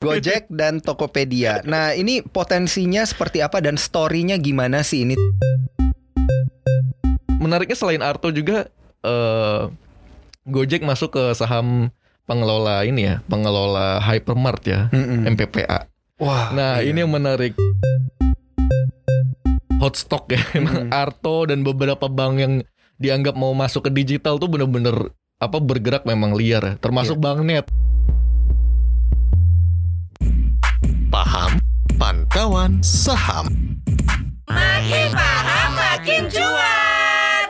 Gojek 0.00 0.48
dan 0.48 0.80
Tokopedia. 0.80 1.60
Nah, 1.68 1.92
ini 1.92 2.24
potensinya 2.24 3.04
seperti 3.04 3.44
apa 3.44 3.60
dan 3.60 3.76
story-nya 3.76 4.40
gimana 4.40 4.80
sih 4.80 5.04
ini? 5.04 5.12
Menariknya 7.36 7.76
selain 7.76 8.00
Arto 8.00 8.32
juga 8.32 8.72
eh 9.04 9.62
Gojek 10.48 10.80
masuk 10.80 11.20
ke 11.20 11.24
saham 11.36 11.92
pengelola 12.24 12.80
ini 12.88 13.12
ya, 13.12 13.16
pengelola 13.28 14.00
hypermart 14.00 14.62
ya, 14.64 14.88
Mm-mm. 14.88 15.28
MPPA. 15.36 15.84
Wah. 16.16 16.48
Nah, 16.56 16.80
iya. 16.80 16.96
ini 16.96 17.04
yang 17.04 17.12
menarik. 17.12 17.52
Hot 19.84 20.00
stock 20.00 20.32
ya. 20.32 20.40
Emang 20.56 20.88
Hmm. 20.88 20.96
Arto 20.96 21.44
dan 21.44 21.60
beberapa 21.60 22.08
bank 22.08 22.34
yang 22.40 22.54
dianggap 22.96 23.36
mau 23.36 23.52
masuk 23.52 23.84
ke 23.84 23.90
digital 23.92 24.40
tuh 24.40 24.48
bener-bener 24.48 25.12
apa 25.36 25.60
bergerak 25.60 26.08
memang 26.08 26.32
liar 26.32 26.64
ya. 26.64 26.74
Termasuk 26.80 27.20
Iya. 27.20 27.24
Bank 27.24 27.40
Net. 27.44 27.66
Paham 31.10 31.58
Pantauan 31.98 32.78
Saham 32.86 33.50
Makin 34.46 35.10
paham 35.10 35.70
makin 35.74 36.22
cuan. 36.30 37.48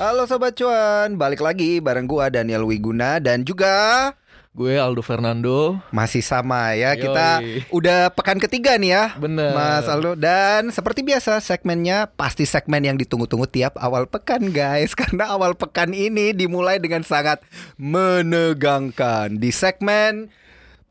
Halo 0.00 0.24
sobat 0.24 0.56
cuan, 0.56 1.20
balik 1.20 1.44
lagi 1.44 1.76
bareng 1.84 2.08
gua 2.08 2.32
Daniel 2.32 2.64
Wiguna 2.64 3.20
dan 3.20 3.44
juga 3.44 4.16
Gue 4.56 4.80
Aldo 4.80 5.04
Fernando. 5.04 5.76
masih 5.92 6.24
sama 6.24 6.72
ya 6.72 6.96
kita 6.96 7.44
Yoi. 7.44 7.68
udah 7.68 8.08
pekan 8.08 8.40
ketiga 8.40 8.80
nih 8.80 8.96
ya. 8.96 9.04
Bener. 9.20 9.52
Mas 9.52 9.84
Aldo 9.84 10.16
dan 10.16 10.72
seperti 10.72 11.04
biasa 11.04 11.36
segmennya 11.44 12.08
pasti 12.16 12.48
segmen 12.48 12.80
yang 12.80 12.96
ditunggu-tunggu 12.96 13.44
tiap 13.44 13.76
awal 13.76 14.08
pekan 14.08 14.48
guys 14.56 14.96
karena 15.04 15.28
awal 15.28 15.52
pekan 15.52 15.92
ini 15.92 16.32
dimulai 16.32 16.80
dengan 16.80 17.04
sangat 17.04 17.44
menegangkan 17.76 19.36
di 19.36 19.52
segmen 19.52 20.32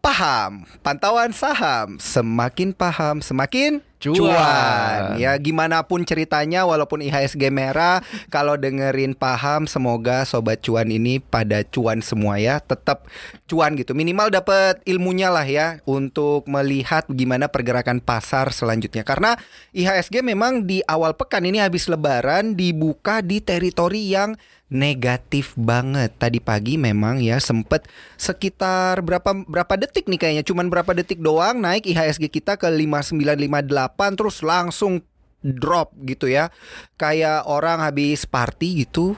paham. 0.05 0.70
Pantauan 0.86 1.34
saham. 1.34 1.98
Semakin 1.98 2.78
paham 2.78 3.25
semakin 3.25 3.81
Cuan. 3.98 5.17
ya 5.17 5.34
gimana 5.42 5.81
pun 5.81 6.06
ceritanya 6.06 6.61
walaupun 6.61 7.02
IHSG 7.02 7.50
merah 7.50 8.06
kalau 8.30 8.53
dengerin 8.53 9.17
paham 9.17 9.66
semoga 9.66 10.22
sobat 10.30 10.61
cuan 10.61 10.94
ini 10.94 11.17
pada 11.17 11.66
cuan 11.66 12.06
semua 12.06 12.38
ya. 12.38 12.61
Tetap 12.61 13.09
cuan 13.50 13.73
gitu. 13.73 13.98
Minimal 13.98 14.30
dapat 14.30 14.78
ilmunya 14.86 15.33
lah 15.33 15.48
ya 15.50 15.81
untuk 15.89 16.45
melihat 16.45 17.09
gimana 17.09 17.50
pergerakan 17.50 17.98
pasar 17.98 18.53
selanjutnya. 18.53 19.02
Karena 19.02 19.33
IHSG 19.73 20.22
memang 20.22 20.70
di 20.70 20.86
awal 20.86 21.17
pekan 21.17 21.50
ini 21.50 21.58
habis 21.58 21.89
lebaran 21.89 22.53
dibuka 22.53 23.26
di 23.26 23.42
teritori 23.42 24.14
yang 24.14 24.38
negatif 24.73 25.53
banget 25.53 26.17
tadi 26.17 26.41
pagi 26.41 26.81
memang 26.81 27.21
ya 27.21 27.38
sempet 27.38 27.85
sekitar 28.17 29.05
berapa 29.05 29.45
berapa 29.45 29.73
detik 29.77 30.09
nih 30.09 30.17
kayaknya 30.17 30.44
cuman 30.44 30.73
berapa 30.73 30.91
detik 30.97 31.21
doang 31.21 31.61
naik 31.61 31.85
IHSG 31.85 32.33
kita 32.33 32.58
ke 32.58 32.66
5958 32.66 34.17
terus 34.17 34.41
langsung 34.41 35.05
drop 35.45 35.93
gitu 36.02 36.25
ya 36.25 36.49
kayak 36.97 37.45
orang 37.45 37.77
habis 37.86 38.25
party 38.25 38.89
gitu 38.89 39.13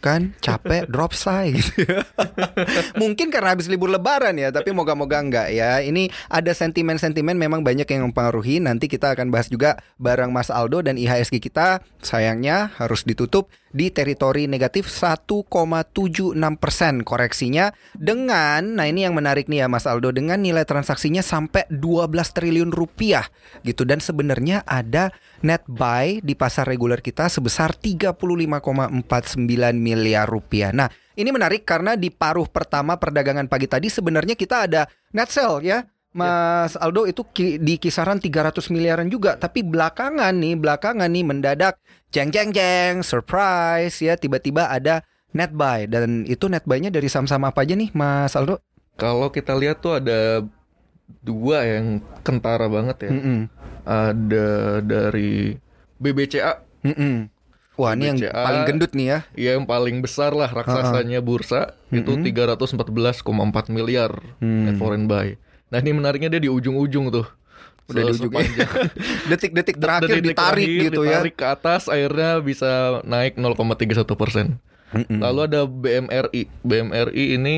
kan 0.00 0.32
capek 0.40 0.88
drop 0.92 1.12
say 1.12 1.54
gitu 1.54 1.84
ya. 1.84 2.00
Mungkin 2.96 3.28
karena 3.28 3.52
habis 3.52 3.68
libur 3.68 3.92
lebaran 3.92 4.32
ya, 4.40 4.48
tapi 4.48 4.72
moga-moga 4.72 5.20
enggak 5.20 5.52
ya. 5.52 5.84
Ini 5.84 6.08
ada 6.32 6.56
sentimen-sentimen 6.56 7.36
memang 7.36 7.60
banyak 7.60 7.84
yang 7.84 8.08
mempengaruhi. 8.08 8.64
Nanti 8.64 8.88
kita 8.88 9.12
akan 9.12 9.28
bahas 9.28 9.52
juga 9.52 9.76
bareng 10.00 10.32
Mas 10.32 10.48
Aldo 10.48 10.80
dan 10.80 10.96
IHSG 10.96 11.38
kita 11.38 11.84
sayangnya 12.00 12.72
harus 12.80 13.04
ditutup 13.04 13.52
di 13.70 13.90
teritori 13.94 14.50
negatif 14.50 14.90
1,76% 14.90 16.34
koreksinya 17.06 17.70
dengan 17.94 18.74
nah 18.74 18.86
ini 18.90 19.06
yang 19.06 19.14
menarik 19.14 19.46
nih 19.46 19.64
ya 19.64 19.66
Mas 19.70 19.86
Aldo 19.86 20.10
dengan 20.10 20.42
nilai 20.42 20.66
transaksinya 20.66 21.22
sampai 21.22 21.70
12 21.70 22.10
triliun 22.34 22.70
rupiah 22.74 23.26
gitu 23.62 23.86
dan 23.86 24.02
sebenarnya 24.02 24.66
ada 24.66 25.14
net 25.40 25.64
buy 25.66 26.20
di 26.20 26.34
pasar 26.36 26.68
reguler 26.68 27.00
kita 27.00 27.30
sebesar 27.30 27.72
35,49 27.78 28.98
miliar 29.76 30.26
rupiah. 30.28 30.70
Nah, 30.74 30.90
ini 31.16 31.30
menarik 31.32 31.64
karena 31.64 31.96
di 31.96 32.12
paruh 32.12 32.48
pertama 32.48 32.96
perdagangan 32.96 33.48
pagi 33.48 33.66
tadi 33.68 33.88
sebenarnya 33.88 34.34
kita 34.36 34.68
ada 34.68 34.82
net 35.14 35.28
sell 35.32 35.60
ya. 35.64 35.84
Mas 36.12 36.74
Aldo 36.74 37.04
itu 37.04 37.22
ki- 37.24 37.56
di 37.56 37.76
kisaran 37.76 38.18
300 38.18 38.66
miliaran 38.68 39.06
juga, 39.06 39.34
tapi 39.34 39.62
belakangan 39.62 40.32
nih, 40.32 40.54
belakangan 40.54 41.06
nih 41.06 41.22
mendadak 41.22 41.78
jeng 42.08 42.28
jeng 42.28 42.50
jeng 42.50 43.00
surprise 43.00 43.98
ya 43.98 44.14
tiba-tiba 44.14 44.66
ada 44.66 45.06
net 45.30 45.50
buy 45.50 45.86
dan 45.86 46.26
itu 46.26 46.46
net 46.46 46.62
buy-nya 46.64 46.90
dari 46.90 47.06
saham-saham 47.06 47.46
apa 47.46 47.62
aja 47.62 47.72
nih 47.72 47.90
Mas 47.92 48.34
Aldo? 48.34 48.58
Kalau 48.94 49.30
kita 49.30 49.54
lihat 49.54 49.78
tuh 49.78 49.96
ada 49.96 50.42
dua 51.20 51.62
yang 51.64 51.86
kentara 52.20 52.66
banget 52.66 53.06
ya. 53.06 53.10
Mm-mm. 53.12 53.38
Ada 53.80 54.48
dari 54.80 55.54
BBCA, 55.96 56.58
Mm-mm. 56.82 57.30
Wah, 57.74 57.94
ini 57.94 58.04
yang 58.08 58.18
paling 58.20 58.62
gendut 58.66 58.92
nih 58.92 59.06
ya. 59.06 59.18
ya 59.32 59.50
yang 59.54 59.64
paling 59.64 60.02
besar 60.02 60.34
lah 60.34 60.50
raksasanya 60.50 61.22
bursa 61.22 61.72
itu 61.88 62.12
314,4 62.12 63.24
miliar 63.68 64.12
Hmm. 64.36 64.66
net 64.66 64.76
foreign 64.76 65.06
buy. 65.06 65.38
Nah 65.70 65.78
ini 65.78 65.90
menariknya 65.92 66.28
dia 66.28 66.38
di 66.38 66.50
ujung-ujung 66.50 67.08
tuh. 67.08 67.26
Udah 67.86 68.02
di 68.04 68.12
ujung 68.12 68.30
sepanjang- 68.30 68.90
Detik-detik 69.30 69.76
terakhir 69.76 70.06
detik 70.08 70.24
ditarik 70.28 70.66
terakhir 70.66 70.84
gitu 70.84 71.00
ya. 71.02 71.10
Ditarik 71.16 71.34
ke 71.34 71.46
atas 71.48 71.82
akhirnya 71.86 72.38
bisa 72.38 72.70
naik 73.02 73.34
0,31 73.34 74.06
persen. 74.14 74.46
Mm-mm. 74.90 75.18
Lalu 75.18 75.40
ada 75.46 75.60
BMRI. 75.64 76.42
BMRI 76.60 77.24
ini 77.34 77.56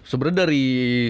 sebenarnya 0.00 0.48
dari 0.48 0.64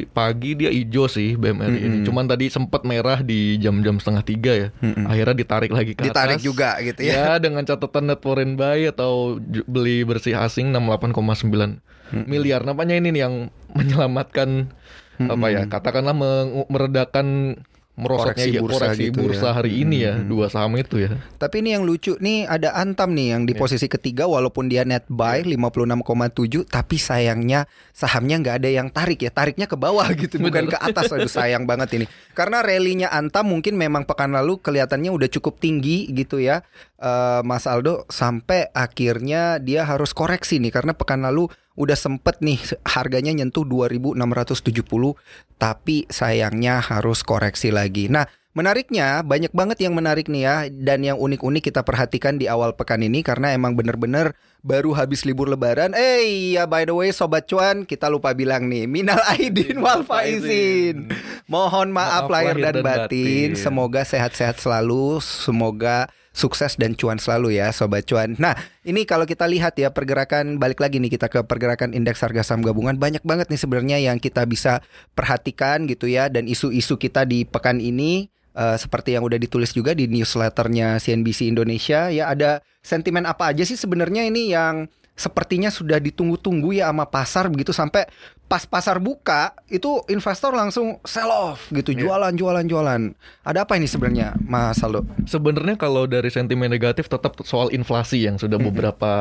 pagi 0.05 0.55
dia 0.55 0.69
hijau 0.69 1.07
sih 1.07 1.35
BMRI 1.35 1.79
ini. 1.79 1.97
Mm-mm. 1.97 2.07
Cuman 2.07 2.27
tadi 2.27 2.47
sempat 2.47 2.83
merah 2.83 3.23
di 3.23 3.55
jam-jam 3.57 3.97
setengah 3.97 4.23
tiga 4.23 4.53
ya. 4.53 4.69
Mm-mm. 4.79 5.07
Akhirnya 5.07 5.37
ditarik 5.37 5.71
lagi 5.71 5.95
ke 5.95 6.03
Ditarik 6.05 6.39
atas. 6.39 6.45
juga 6.45 6.75
gitu 6.81 7.01
ya. 7.01 7.15
Ya 7.15 7.31
dengan 7.39 7.63
catatan 7.63 8.07
net 8.07 8.19
foreign 8.19 8.55
buy 8.55 8.87
atau 8.87 9.39
beli 9.65 10.03
bersih 10.03 10.35
asing 10.35 10.71
68,9 10.71 11.79
miliar. 12.27 12.63
Nampaknya 12.63 12.99
ini 12.99 13.11
nih 13.11 13.23
yang 13.23 13.35
menyelamatkan 13.71 14.75
apa 15.21 15.47
ya? 15.49 15.63
Katakanlah 15.67 16.15
meng- 16.15 16.65
meredakan 16.67 17.59
merosotnya 18.01 18.49
Koreksi 18.49 18.57
ya, 18.57 18.61
bursa 18.65 18.77
koreksi 18.81 19.03
gitu 19.13 19.19
bursa 19.21 19.45
ya. 19.45 19.53
hari 19.53 19.73
ini 19.77 19.97
ya 20.01 20.15
dua 20.17 20.49
saham 20.49 20.73
itu 20.81 21.05
ya. 21.05 21.21
Tapi 21.37 21.61
ini 21.61 21.77
yang 21.77 21.85
lucu 21.85 22.17
nih 22.17 22.49
ada 22.49 22.73
Antam 22.73 23.13
nih 23.13 23.37
yang 23.37 23.43
di 23.45 23.53
Iya. 23.53 23.61
posisi 23.61 23.93
ketiga 23.93 24.25
walaupun 24.25 24.73
dia 24.73 24.89
net 24.89 25.05
buy 25.05 25.45
56,7 25.45 26.65
tapi 26.65 26.97
sayangnya 26.97 27.69
sahamnya 27.93 28.41
nggak 28.41 28.57
ada 28.65 28.71
yang 28.73 28.89
tarik 28.89 29.21
ya 29.21 29.29
tariknya 29.29 29.69
ke 29.69 29.77
bawah 29.77 30.09
gitu 30.17 30.41
bukan 30.41 30.73
ke 30.73 30.81
atas 30.81 31.13
aduh 31.13 31.29
sayang 31.29 31.69
banget 31.69 32.01
ini 32.01 32.07
karena 32.33 32.65
rally-nya 32.65 33.13
Antam 33.13 33.53
mungkin 33.53 33.77
memang 33.77 34.09
pekan 34.09 34.33
lalu 34.33 34.57
kelihatannya 34.57 35.13
udah 35.13 35.29
cukup 35.29 35.61
tinggi 35.61 36.09
gitu 36.09 36.41
ya 36.41 36.65
eh, 36.97 37.41
Mas 37.45 37.69
Aldo 37.69 38.09
sampai 38.09 38.73
akhirnya 38.73 39.61
dia 39.61 39.85
harus 39.85 40.17
koreksi 40.17 40.57
nih 40.57 40.73
karena 40.73 40.97
pekan 40.97 41.21
lalu 41.21 41.53
udah 41.79 41.97
sempet 41.99 42.43
nih 42.43 42.59
harganya 42.87 43.31
nyentuh 43.35 43.63
2670 43.63 45.17
tapi 45.61 46.09
sayangnya 46.11 46.81
harus 46.83 47.23
koreksi 47.23 47.71
lagi. 47.71 48.11
Nah, 48.11 48.27
menariknya 48.51 49.23
banyak 49.23 49.55
banget 49.55 49.87
yang 49.87 49.95
menarik 49.95 50.27
nih 50.27 50.43
ya 50.43 50.57
dan 50.67 51.07
yang 51.07 51.17
unik-unik 51.21 51.71
kita 51.71 51.87
perhatikan 51.87 52.35
di 52.35 52.51
awal 52.51 52.75
pekan 52.75 52.99
ini 53.07 53.23
karena 53.23 53.55
emang 53.55 53.79
bener-bener 53.79 54.35
baru 54.67 54.91
habis 54.93 55.23
libur 55.23 55.47
lebaran. 55.47 55.95
Eh, 55.95 56.57
ya 56.59 56.67
by 56.67 56.85
the 56.85 56.95
way 56.95 57.15
sobat 57.15 57.47
cuan, 57.47 57.87
kita 57.87 58.11
lupa 58.11 58.35
bilang 58.35 58.67
nih, 58.67 58.91
minal 58.91 59.23
aidin 59.33 59.79
wal 59.79 60.03
faizin. 60.03 61.09
Mohon 61.47 61.95
maaf, 61.95 62.27
lahir 62.27 62.59
dan, 62.59 62.83
batin. 62.83 63.55
Semoga 63.55 64.03
sehat-sehat 64.03 64.59
selalu, 64.59 65.23
semoga 65.23 66.11
sukses 66.41 66.81
dan 66.81 66.97
cuan 66.97 67.21
selalu 67.21 67.61
ya 67.61 67.69
sobat 67.77 68.09
cuan. 68.09 68.33
Nah, 68.41 68.57
ini 68.81 69.05
kalau 69.05 69.29
kita 69.29 69.45
lihat 69.45 69.77
ya 69.77 69.93
pergerakan 69.93 70.57
balik 70.57 70.81
lagi 70.81 70.97
nih 70.97 71.13
kita 71.13 71.29
ke 71.29 71.45
pergerakan 71.45 71.93
indeks 71.93 72.25
harga 72.25 72.41
saham 72.41 72.65
gabungan 72.65 72.97
banyak 72.97 73.21
banget 73.21 73.53
nih 73.53 73.61
sebenarnya 73.61 73.99
yang 74.01 74.17
kita 74.17 74.49
bisa 74.49 74.81
perhatikan 75.13 75.85
gitu 75.85 76.09
ya 76.09 76.33
dan 76.33 76.49
isu-isu 76.49 76.97
kita 76.97 77.29
di 77.29 77.45
pekan 77.45 77.77
ini 77.77 78.33
eh, 78.57 78.77
seperti 78.81 79.21
yang 79.21 79.29
udah 79.29 79.37
ditulis 79.37 79.77
juga 79.77 79.93
di 79.93 80.09
newsletternya 80.09 80.97
CNBC 80.97 81.53
Indonesia 81.53 82.09
ya 82.09 82.33
ada 82.33 82.65
sentimen 82.81 83.29
apa 83.29 83.53
aja 83.53 83.69
sih 83.69 83.77
sebenarnya 83.77 84.25
ini 84.25 84.57
yang 84.57 84.89
sepertinya 85.21 85.69
sudah 85.69 86.01
ditunggu-tunggu 86.01 86.73
ya 86.73 86.89
sama 86.89 87.05
pasar 87.05 87.53
begitu 87.53 87.71
sampai 87.71 88.09
pas 88.49 88.65
pasar 88.65 88.97
buka 88.97 89.53
itu 89.69 90.01
investor 90.09 90.51
langsung 90.51 90.97
sell 91.05 91.29
off 91.29 91.69
gitu 91.69 91.93
Iya. 91.93 92.09
jualan 92.09 92.33
jualan 92.35 92.65
jualan 92.65 93.03
ada 93.45 93.59
apa 93.63 93.77
ini 93.77 93.85
sebenarnya 93.85 94.35
Mas 94.41 94.81
Aldo? 94.81 95.05
Sebenarnya 95.23 95.77
kalau 95.77 96.09
dari 96.09 96.33
sentimen 96.33 96.67
negatif 96.67 97.07
tetap 97.07 97.37
soal 97.45 97.69
inflasi 97.71 98.25
yang 98.25 98.41
sudah 98.41 98.57
beberapa 98.57 99.13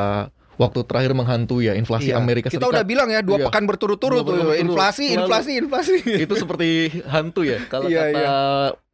waktu 0.56 0.84
terakhir 0.84 1.12
menghantui 1.14 1.68
ya 1.68 1.76
inflasi 1.76 2.10
Iya. 2.10 2.18
Amerika 2.18 2.48
Kita 2.48 2.58
Serikat. 2.58 2.74
udah 2.74 2.84
bilang 2.84 3.08
ya 3.08 3.20
dua 3.20 3.38
Iya. 3.38 3.46
pekan 3.48 3.64
berturut-turut 3.64 4.24
tuh 4.24 4.56
inflasi, 4.56 5.14
inflasi, 5.14 5.52
inflasi. 5.58 5.96
itu 6.26 6.34
seperti 6.34 6.68
hantu 7.06 7.44
ya. 7.44 7.60
Kalau 7.68 7.88
Iya, 7.88 8.04
kata 8.10 8.24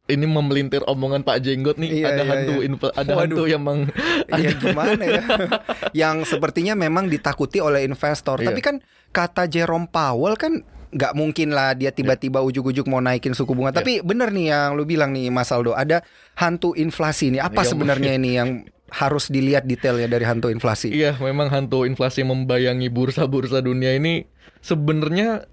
ini 0.06 0.26
memelintir 0.26 0.86
omongan 0.86 1.26
Pak 1.26 1.42
Jenggot 1.42 1.76
nih 1.82 2.02
Iya, 2.02 2.06
ada 2.14 2.22
iya, 2.22 2.30
hantu 2.30 2.54
iya. 2.62 2.68
ada 2.94 3.12
Waduh. 3.12 3.22
hantu 3.26 3.42
yang 3.50 3.62
meng 3.66 3.90
Ya 4.30 4.50
gimana 4.54 5.02
ya? 5.02 5.22
yang 6.06 6.22
sepertinya 6.22 6.78
memang 6.78 7.10
ditakuti 7.10 7.58
oleh 7.58 7.82
investor. 7.82 8.38
Iya. 8.38 8.54
Tapi 8.54 8.60
kan 8.62 8.76
kata 9.10 9.50
Jerome 9.50 9.90
Powell 9.90 10.38
kan 10.38 10.62
nggak 10.96 11.12
mungkin 11.18 11.50
lah 11.50 11.74
dia 11.74 11.90
tiba-tiba 11.90 12.40
ujuk-ujuk 12.40 12.86
mau 12.86 13.02
naikin 13.02 13.34
suku 13.34 13.52
bunga. 13.52 13.74
Iya. 13.74 13.78
Tapi 13.82 13.92
bener 14.06 14.30
nih 14.30 14.46
yang 14.54 14.78
lu 14.78 14.86
bilang 14.86 15.10
nih 15.10 15.28
Mas 15.34 15.50
Aldo, 15.50 15.74
ada 15.74 16.06
hantu 16.38 16.78
inflasi 16.78 17.34
nih. 17.34 17.42
Apa 17.42 17.66
Iya, 17.66 17.74
sebenarnya 17.74 18.12
ini 18.14 18.30
yang 18.38 18.50
harus 18.86 19.26
dilihat 19.26 19.66
detailnya 19.66 20.06
dari 20.06 20.22
hantu 20.22 20.46
inflasi? 20.46 20.94
Iya, 20.94 21.18
memang 21.18 21.50
hantu 21.50 21.82
inflasi 21.82 22.22
yang 22.22 22.30
membayangi 22.30 22.86
bursa-bursa 22.86 23.58
dunia 23.58 23.98
ini 23.98 24.30
sebenarnya 24.62 25.50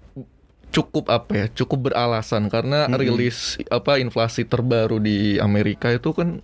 cukup 0.74 1.06
apa 1.08 1.30
ya? 1.32 1.46
Cukup 1.54 1.88
beralasan 1.90 2.50
karena 2.50 2.90
rilis 2.90 3.56
apa 3.70 4.02
inflasi 4.02 4.42
terbaru 4.42 4.98
di 4.98 5.38
Amerika 5.38 5.94
itu 5.94 6.10
kan 6.10 6.42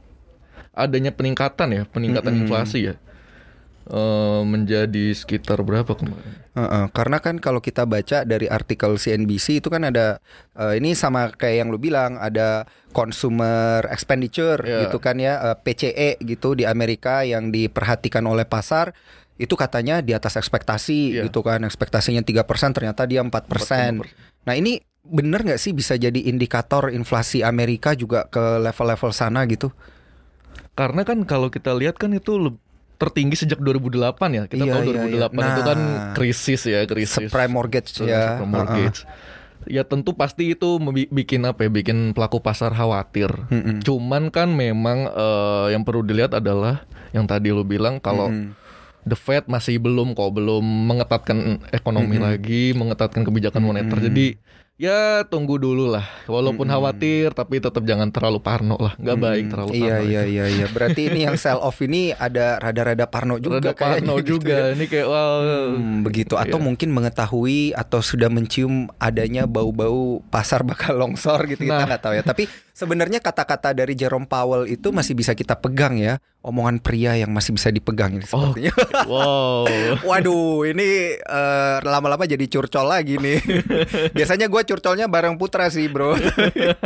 adanya 0.70 1.10
peningkatan 1.10 1.74
ya, 1.74 1.82
peningkatan 1.90 2.46
inflasi 2.46 2.94
ya. 2.94 2.96
Eh, 3.90 4.42
menjadi 4.46 5.10
sekitar 5.10 5.58
berapa 5.66 5.98
kemarin? 5.98 6.38
Heeh, 6.54 6.84
karena 6.94 7.18
kan 7.18 7.42
kalau 7.42 7.58
kita 7.58 7.82
baca 7.82 8.22
dari 8.22 8.46
artikel 8.46 8.94
CNBC 8.94 9.58
itu 9.58 9.66
kan 9.66 9.82
ada 9.82 10.22
eh, 10.54 10.78
ini 10.78 10.94
sama 10.94 11.34
kayak 11.34 11.66
yang 11.66 11.68
lu 11.74 11.78
bilang 11.82 12.14
ada 12.14 12.70
consumer 12.94 13.82
expenditure 13.90 14.62
Ya. 14.62 14.86
gitu 14.86 15.02
kan 15.02 15.18
ya 15.18 15.42
eh, 15.42 15.56
PCE 15.58 16.22
gitu 16.22 16.54
di 16.54 16.70
Amerika 16.70 17.26
yang 17.26 17.50
diperhatikan 17.50 18.22
oleh 18.30 18.46
pasar 18.46 18.94
itu 19.40 19.56
katanya 19.56 19.98
di 19.98 20.12
atas 20.12 20.36
ekspektasi 20.36 21.16
Ya. 21.16 21.22
gitu 21.24 21.40
kan 21.40 21.64
ekspektasinya 21.64 22.20
3% 22.20 22.44
ternyata 22.70 23.02
dia 23.04 23.24
4%. 23.24 24.04
Nah, 24.42 24.52
ini 24.52 24.78
bener 25.00 25.40
nggak 25.42 25.56
sih 25.56 25.72
bisa 25.72 25.96
jadi 25.96 26.20
indikator 26.22 26.88
inflasi 26.88 27.40
Amerika 27.40 27.92
juga 27.92 28.28
ke 28.28 28.60
level-level 28.60 29.10
sana 29.10 29.48
gitu? 29.48 29.72
Karena 30.72 31.02
kan 31.02 31.24
kalau 31.24 31.48
kita 31.48 31.72
lihat 31.72 31.96
kan 31.96 32.12
itu 32.12 32.56
tertinggi 32.96 33.32
sejak 33.34 33.58
2008 33.58 33.96
ya. 34.30 34.42
Kita 34.44 34.60
Iya, 34.60 34.72
tahu 34.76 34.82
iya, 34.86 35.28
2008 35.32 35.32
iya. 35.34 35.48
itu 35.50 35.62
kan 35.62 35.78
Nah. 35.78 36.12
krisis 36.12 36.60
ya, 36.62 36.80
krisis. 36.84 37.16
Subprime 37.16 37.48
mortgage 37.50 37.88
Subprime 37.90 38.12
ya. 38.12 38.44
mortgage. 38.46 38.98
Ya 39.66 39.84
tentu 39.84 40.12
pasti 40.12 40.52
itu 40.52 40.80
bikin 41.10 41.44
apa 41.44 41.64
ya, 41.64 41.70
bikin 41.70 42.12
pelaku 42.12 42.40
pasar 42.40 42.72
khawatir. 42.72 43.28
Mm-mm. 43.50 43.80
Cuman 43.80 44.28
kan 44.28 44.48
memang 44.48 45.04
eh, 45.06 45.66
yang 45.72 45.80
perlu 45.80 46.00
dilihat 46.00 46.32
adalah 46.32 46.84
yang 47.12 47.24
tadi 47.24 47.52
lu 47.52 47.60
bilang 47.60 47.96
kalau 47.98 48.28
Mm-mm. 48.28 48.56
The 49.02 49.14
Fed 49.14 49.44
masih 49.46 49.76
belum 49.76 50.12
kok 50.12 50.30
belum 50.30 50.60
mengetatkan 50.62 51.38
ekonomi 51.70 52.16
lagi, 52.16 52.72
mengetatkan 52.72 53.22
kebijakan 53.22 53.62
moneter. 53.62 53.96
Jadi 53.98 54.36
ya 54.76 55.24
tunggu 55.24 55.56
dulu 55.56 55.88
lah. 55.88 56.04
Walaupun 56.24 56.64
khawatir 56.64 57.32
tapi 57.32 57.60
tetap 57.60 57.80
jangan 57.82 58.08
terlalu 58.08 58.40
parno 58.40 58.76
lah. 58.76 58.96
Nggak 58.96 59.18
baik 59.18 59.44
terlalu 59.48 59.70
Iya 59.74 59.84
parno. 59.94 60.08
iya 60.08 60.22
iya 60.24 60.44
iya. 60.48 60.66
Berarti 60.66 61.00
ini 61.06 61.20
yang 61.24 61.36
sell 61.36 61.60
off 61.60 61.80
ini 61.80 62.12
ada 62.12 62.56
rada-rada 62.56 63.04
parno 63.04 63.36
juga 63.36 63.60
Rada 63.60 63.72
parno 63.72 64.16
gitu 64.18 64.36
juga. 64.36 64.72
ya. 64.72 64.76
Ini 64.76 64.84
kayak 64.84 65.06
wah 65.06 65.28
Hmm, 65.70 66.00
begitu 66.00 66.34
atau 66.34 66.56
Iya. 66.56 66.64
mungkin 66.64 66.88
mengetahui 66.90 67.72
atau 67.72 68.00
sudah 68.00 68.28
mencium 68.28 68.88
adanya 68.96 69.44
bau-bau 69.44 70.24
pasar 70.28 70.60
bakal 70.62 70.96
longsor 70.96 71.44
gitu 71.46 71.60
kita 71.62 71.76
Nah. 71.76 71.86
nggak 71.86 72.00
tahu 72.00 72.14
ya. 72.16 72.24
Tapi 72.24 72.48
sebenarnya 72.80 73.20
kata-kata 73.20 73.76
dari 73.76 73.92
Jerome 73.92 74.24
Powell 74.24 74.64
itu 74.64 74.88
masih 74.88 75.12
bisa 75.12 75.36
kita 75.36 75.60
pegang 75.60 76.00
ya. 76.00 76.16
Omongan 76.40 76.80
pria 76.80 77.20
yang 77.20 77.28
masih 77.28 77.52
bisa 77.52 77.68
dipegang 77.68 78.16
ini 78.16 78.24
Oh. 78.32 78.48
sepertinya. 78.56 78.72
wow. 79.12 79.68
Waduh, 80.00 80.64
ini 80.64 81.20
eh, 81.20 81.76
lama-lama 81.84 82.24
jadi 82.24 82.40
curcol 82.48 82.88
lagi 82.88 83.20
nih. 83.20 83.36
Biasanya 84.16 84.48
gua 84.48 84.64
curcolnya 84.64 85.04
bareng 85.04 85.36
Putra 85.36 85.68
sih, 85.68 85.84
Bro. 85.92 86.16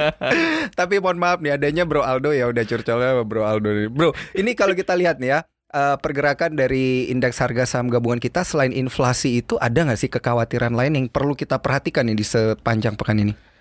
Tapi 0.79 0.94
mohon 0.99 1.23
maaf 1.23 1.38
nih, 1.38 1.55
adanya 1.55 1.87
Bro 1.87 2.02
Aldo 2.02 2.35
ya 2.35 2.50
udah 2.50 2.67
curcolnya 2.67 3.23
Bro 3.23 3.46
Aldo 3.46 3.70
nih. 3.70 3.87
Bro, 3.87 4.11
ini 4.35 4.58
kalau 4.58 4.75
kita 4.75 4.99
lihat 4.99 5.23
nih 5.23 5.38
ya, 5.38 5.38
eh, 5.70 5.96
pergerakan 6.02 6.58
dari 6.58 7.06
indeks 7.14 7.38
harga 7.38 7.62
saham 7.62 7.87
gabungan 7.87 8.19
kita 8.19 8.43
selain 8.43 8.75
inflasi 8.75 9.38
itu 9.38 9.55
ada 9.62 9.87
nggak 9.87 10.00
sih 10.02 10.11
kekhawatiran 10.11 10.75
lain 10.75 10.99
yang 10.99 11.06
perlu 11.06 11.38
kita 11.38 11.62
perhatikan 11.62 12.11
nih 12.11 12.19
di 12.19 12.26
sepanjang 12.26 12.99
pekan 12.99 13.23
ini? 13.23 13.53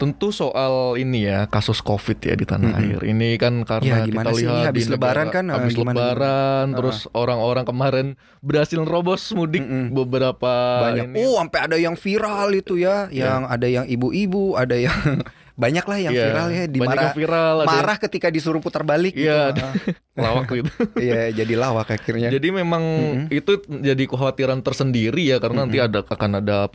Tentu 0.00 0.32
soal 0.32 0.72
ini 0.96 1.28
ya 1.28 1.44
kasus 1.44 1.78
COVID 1.78 2.18
ya 2.18 2.32
di 2.32 2.42
tanah 2.42 2.72
Mm-mm. 2.72 2.80
air. 2.82 3.00
Ini 3.04 3.36
kan 3.36 3.60
Ya, 3.60 3.68
karena 3.68 3.96
gimana 4.02 4.26
kita 4.26 4.30
sih? 4.34 4.46
Lihat 4.48 4.66
habis 4.66 4.82
di 4.82 4.90
lebaran 4.90 5.12
negara- 5.22 5.34
kan, 5.36 5.44
eh, 5.44 5.54
habis 5.54 5.74
gimana? 5.74 5.92
lebaran, 5.92 6.66
terus 6.72 6.98
orang-orang 7.12 7.64
kemarin 7.64 8.06
berhasil 8.40 8.78
nerobos 8.78 9.28
mudik 9.30 9.60
Mm-mm. 9.60 9.92
beberapa 9.92 10.52
Banyak. 10.82 11.04
ini. 11.06 11.16
Oh, 11.20 11.36
sampai 11.36 11.60
ada 11.60 11.76
yang 11.76 11.94
viral 11.94 12.48
itu 12.50 12.74
ya, 12.76 13.12
yang 13.12 13.44
ada 13.44 13.68
yang 13.68 13.84
ibu-ibu, 13.84 14.56
ada 14.56 14.72
yang 14.72 14.96
banyak 15.60 15.84
lah 15.84 15.98
yang 16.00 16.14
Iya, 16.16 16.24
viral 16.26 16.48
ya 16.48 16.64
di 16.64 16.78
banyak 16.78 16.96
marah, 16.96 17.12
viral, 17.12 17.54
ada 17.58 17.68
marah 17.68 17.96
ketika 18.00 18.28
disuruh 18.28 18.58
putar 18.58 18.80
balik 18.80 19.12
Iya, 19.12 19.52
gitu. 19.52 19.60
lawak 20.16 20.48
gitu. 20.50 20.72
Iya, 20.98 21.36
jadi 21.36 21.54
lawak 21.54 21.92
akhirnya. 21.92 22.32
Jadi 22.32 22.48
memang 22.50 22.82
itu 23.28 23.52
jadi 23.68 24.00
kekhawatiran 24.02 24.64
tersendiri 24.64 25.20
ya 25.22 25.36
karena 25.36 25.68
nanti 25.68 25.76
ada 25.76 26.00
akan 26.02 26.40
ada 26.40 26.72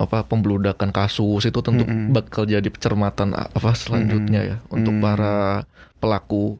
apa 0.00 0.24
pembludakan 0.24 0.96
kasus 0.96 1.44
itu 1.44 1.60
tentu 1.60 1.84
bakal 2.08 2.48
jadi 2.48 2.64
cermatan 2.80 3.36
apa 3.36 3.76
selanjutnya 3.76 4.40
ya 4.40 4.56
untuk 4.72 4.96
Mm. 4.96 5.04
para 5.04 5.68
pelaku 6.00 6.56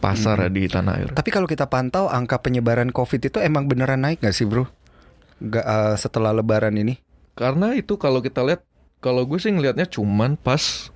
pasar 0.00 0.48
ya 0.48 0.48
di 0.48 0.64
tanah 0.68 0.92
air. 0.96 1.08
Tapi 1.12 1.28
kalau 1.28 1.44
kita 1.44 1.68
pantau 1.68 2.08
angka 2.08 2.40
penyebaran 2.40 2.88
COVID 2.88 3.20
itu 3.28 3.38
emang 3.40 3.68
beneran 3.68 4.00
naik 4.00 4.24
nggak 4.24 4.36
sih, 4.36 4.48
Bro? 4.48 4.68
Nggak 5.44 5.64
eh, 5.64 5.96
setelah 6.00 6.32
Lebaran 6.32 6.76
ini? 6.76 6.96
Karena 7.36 7.76
itu 7.76 8.00
kalau 8.00 8.24
kita 8.24 8.40
lihat 8.40 8.64
kalau 9.04 9.28
gue 9.28 9.36
sih 9.36 9.52
ngelihatnya 9.52 9.84
cuman 9.84 10.40
pas 10.40 10.88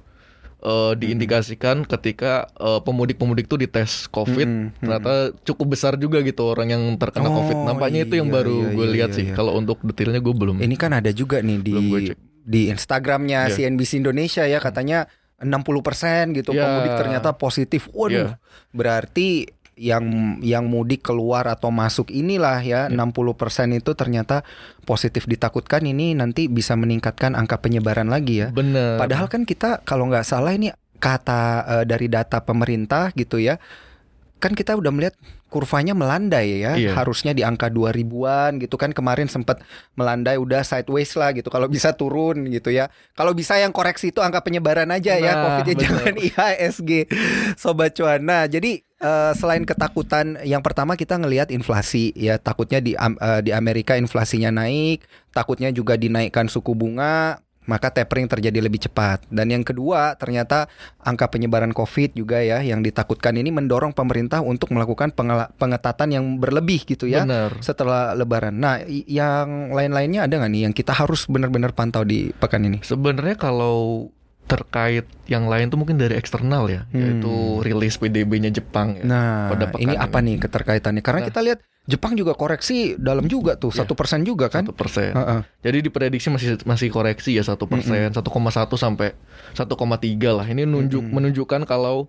eh, 0.59 0.93
diindikasikan 0.95 1.83
ketika 1.83 2.47
eh, 2.55 2.81
pemudik-pemudik 2.83 3.47
tuh 3.47 3.57
dites 3.57 4.07
COVID 4.09 4.49
Mm-mm, 4.49 4.79
ternyata 4.79 5.15
cukup 5.43 5.79
besar 5.79 5.95
juga 5.95 6.19
gitu 6.21 6.49
orang 6.49 6.69
yang 6.71 6.83
terkena 6.97 7.29
Oh, 7.29 7.41
COVID. 7.41 7.57
Nampaknya 7.65 8.05
itu 8.05 8.19
yang 8.19 8.29
iya, 8.29 8.37
baru 8.41 8.57
iya, 8.59 8.75
gue 8.75 8.87
iya, 8.87 8.95
lihat 8.99 9.11
iya, 9.13 9.19
sih. 9.19 9.27
iya. 9.31 9.35
Kalau 9.35 9.53
untuk 9.55 9.79
detailnya 9.83 10.19
gue 10.19 10.35
belum. 10.35 10.57
Ini 10.59 10.77
kan 10.77 10.93
ada 10.93 11.11
juga 11.11 11.39
nih 11.41 11.59
di 11.61 11.77
di 12.49 12.61
Instagramnya 12.69 13.53
Iya. 13.53 13.69
CNBC 13.69 14.01
Indonesia 14.01 14.43
ya 14.43 14.59
katanya 14.59 15.05
60% 15.39 16.35
gitu 16.35 16.51
Iya. 16.51 16.63
pemudik 16.65 16.95
ternyata 16.99 17.29
positif. 17.35 17.87
Waduh. 17.93 18.35
Iya. 18.35 18.43
Berarti 18.75 19.47
yang 19.79 20.37
yang 20.43 20.67
mudik 20.67 21.07
keluar 21.07 21.47
atau 21.47 21.71
masuk 21.71 22.11
inilah 22.11 22.59
ya 22.61 22.81
60% 22.91 23.79
itu 23.79 23.95
ternyata 23.95 24.43
positif 24.83 25.25
ditakutkan 25.31 25.87
ini 25.87 26.19
nanti 26.19 26.51
bisa 26.51 26.75
meningkatkan 26.75 27.39
angka 27.39 27.63
penyebaran 27.63 28.11
lagi 28.11 28.45
ya. 28.45 28.49
Bener. 28.51 28.99
Padahal 28.99 29.31
kan 29.31 29.47
kita 29.47 29.87
kalau 29.87 30.11
nggak 30.11 30.27
salah 30.27 30.53
ini 30.53 30.75
kata 30.99 31.43
eh, 31.65 31.85
dari 31.87 32.11
data 32.11 32.43
pemerintah 32.43 33.15
gitu 33.15 33.39
ya, 33.39 33.57
kan 34.43 34.53
kita 34.53 34.75
udah 34.75 34.91
melihat 34.91 35.15
kurvanya 35.49 35.93
melandai 35.93 36.61
ya, 36.61 36.77
Iya. 36.77 36.93
harusnya 36.93 37.33
di 37.33 37.41
angka 37.41 37.69
2000-an 37.69 38.61
gitu 38.61 38.77
kan 38.77 38.93
kemarin 38.93 39.27
sempat 39.27 39.65
melandai 39.93 40.37
udah 40.37 40.61
sideways 40.61 41.13
lah 41.13 41.33
gitu. 41.33 41.49
Kalau 41.49 41.67
bisa 41.67 41.93
turun 41.93 42.47
gitu 42.47 42.69
ya. 42.69 42.87
Kalau 43.13 43.33
bisa 43.33 43.57
yang 43.57 43.73
koreksi 43.73 44.09
itu 44.09 44.21
angka 44.21 44.41
penyebaran 44.41 44.89
aja 44.89 45.17
ya, 45.17 45.33
Nah, 45.33 45.43
Covid-nya 45.43 45.75
bener. 45.75 45.85
jangan 45.85 46.15
IHSG 46.29 46.91
sobat 47.55 47.93
cuan. 47.93 48.21
Nah, 48.21 48.45
jadi 48.45 48.81
eh, 48.81 49.33
selain 49.35 49.65
ketakutan 49.65 50.37
yang 50.43 50.61
pertama 50.61 50.95
kita 50.95 51.17
ngelihat 51.17 51.49
inflasi 51.49 52.13
ya, 52.13 52.37
takutnya 52.37 52.79
di 52.79 52.93
eh, 52.93 53.41
di 53.41 53.51
Amerika 53.51 53.95
inflasinya 53.95 54.53
naik, 54.55 55.03
takutnya 55.31 55.71
juga 55.71 55.95
dinaikkan 55.95 56.47
suku 56.47 56.73
bunga 56.73 57.41
maka 57.69 57.93
tapering 57.93 58.25
terjadi 58.25 58.65
lebih 58.65 58.89
cepat. 58.89 59.29
Dan 59.29 59.53
yang 59.53 59.61
kedua, 59.61 60.17
ternyata 60.17 60.73
angka 61.05 61.29
penyebaran 61.29 61.77
COVID 61.77 62.17
juga 62.17 62.41
ya 62.41 62.65
yang 62.65 62.81
ditakutkan 62.81 63.37
ini 63.37 63.53
mendorong 63.53 63.93
pemerintah 63.93 64.41
untuk 64.41 64.73
melakukan 64.73 65.13
pengetatan 65.55 66.09
yang 66.17 66.25
berlebih 66.41 66.89
gitu 66.89 67.05
ya 67.05 67.29
Benar. 67.29 67.61
setelah 67.61 68.17
Lebaran. 68.17 68.57
Nah, 68.57 68.81
yang 68.89 69.77
lain-lainnya 69.77 70.25
ada 70.25 70.41
nggak 70.41 70.51
nih 70.51 70.63
yang 70.65 70.75
kita 70.75 70.97
harus 70.97 71.29
benar-benar 71.29 71.77
pantau 71.77 72.09
di 72.09 72.33
pekan 72.33 72.65
ini? 72.65 72.81
Sebenarnya 72.81 73.37
kalau 73.37 74.09
terkait 74.49 75.05
yang 75.29 75.45
lain 75.45 75.69
tuh 75.69 75.77
mungkin 75.77 76.01
dari 76.01 76.17
eksternal 76.17 76.67
ya, 76.67 76.89
Hmm. 76.89 76.97
yaitu 76.97 77.35
rilis 77.61 78.01
PDB-nya 78.01 78.49
Jepang 78.49 78.97
ya. 78.97 79.05
Nah, 79.05 79.53
pada 79.53 79.69
pekan 79.69 79.85
ini 79.85 79.95
apa 79.95 80.19
nih 80.19 80.37
keterkaitannya? 80.41 81.03
Karena 81.05 81.21
Nah. 81.23 81.29
kita 81.29 81.41
lihat 81.45 81.61
Jepang 81.89 82.17
juga 82.17 82.37
koreksi 82.37 83.01
dalam 83.01 83.29
juga 83.29 83.57
tuh 83.57 83.73
Iya. 83.73 83.85
satu 83.85 83.97
persen 83.97 84.21
juga 84.21 84.49
kan? 84.49 84.65
Satu 84.65 84.77
persen. 84.77 85.13
Heeh. 85.13 85.41
Jadi 85.65 85.79
diprediksi 85.85 86.29
masih 86.29 86.61
masih 86.65 86.89
koreksi 86.89 87.33
ya 87.33 87.45
satu 87.45 87.65
persen, 87.65 88.13
1,1 88.13 88.77
sampai 88.77 89.13
1,3 89.53 90.33
lah. 90.37 90.45
Ini 90.45 90.65
nunjuk 90.69 91.01
menunjukkan 91.05 91.65
kalau 91.65 92.09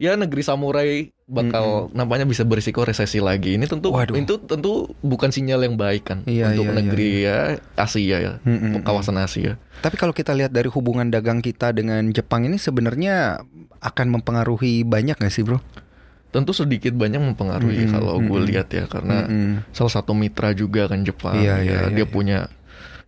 ya 0.00 0.16
negeri 0.16 0.40
samurai 0.40 1.12
bakal 1.28 1.92
nampaknya 1.92 2.24
bisa 2.24 2.42
berisiko 2.42 2.82
resesi 2.82 3.20
lagi. 3.20 3.60
Ini 3.60 3.68
tentu 3.68 3.92
Waduh. 3.92 4.16
itu 4.16 4.40
tentu 4.48 4.88
bukan 5.04 5.28
sinyal 5.28 5.62
yang 5.62 5.76
baik 5.76 6.08
kan 6.08 6.18
Iya, 6.24 6.56
untuk 6.56 6.72
iya, 6.72 6.74
negeri 6.74 7.08
ya 7.22 7.38
Asia 7.76 8.16
ya, 8.18 8.32
Mm-mm. 8.42 8.80
kawasan 8.82 9.20
Asia. 9.20 9.60
Tapi 9.84 10.00
kalau 10.00 10.16
kita 10.16 10.32
lihat 10.32 10.50
dari 10.50 10.72
hubungan 10.72 11.12
dagang 11.12 11.44
kita 11.44 11.70
dengan 11.76 12.10
Jepang 12.10 12.48
ini 12.48 12.56
sebenarnya 12.56 13.44
akan 13.78 14.06
mempengaruhi 14.18 14.82
banyak 14.88 15.20
nggak 15.20 15.30
sih, 15.30 15.44
bro? 15.44 15.60
Tentu 16.32 16.56
sedikit 16.56 16.96
banyak 16.96 17.20
mempengaruhi 17.20 17.84
Mm-mm, 17.86 17.94
kalau 17.94 18.14
gue 18.18 18.40
mm-mm. 18.40 18.50
lihat 18.50 18.72
ya 18.72 18.88
karena 18.88 19.28
Mm-mm. 19.28 19.68
salah 19.76 19.92
satu 19.92 20.16
mitra 20.16 20.56
juga 20.56 20.88
kan 20.88 21.04
Jepang. 21.04 21.36
Iya, 21.36 21.60
ya. 21.60 21.62
iya, 21.62 21.78
iya, 21.86 21.88
dia 21.92 22.02
iya. 22.02 22.08
punya 22.08 22.38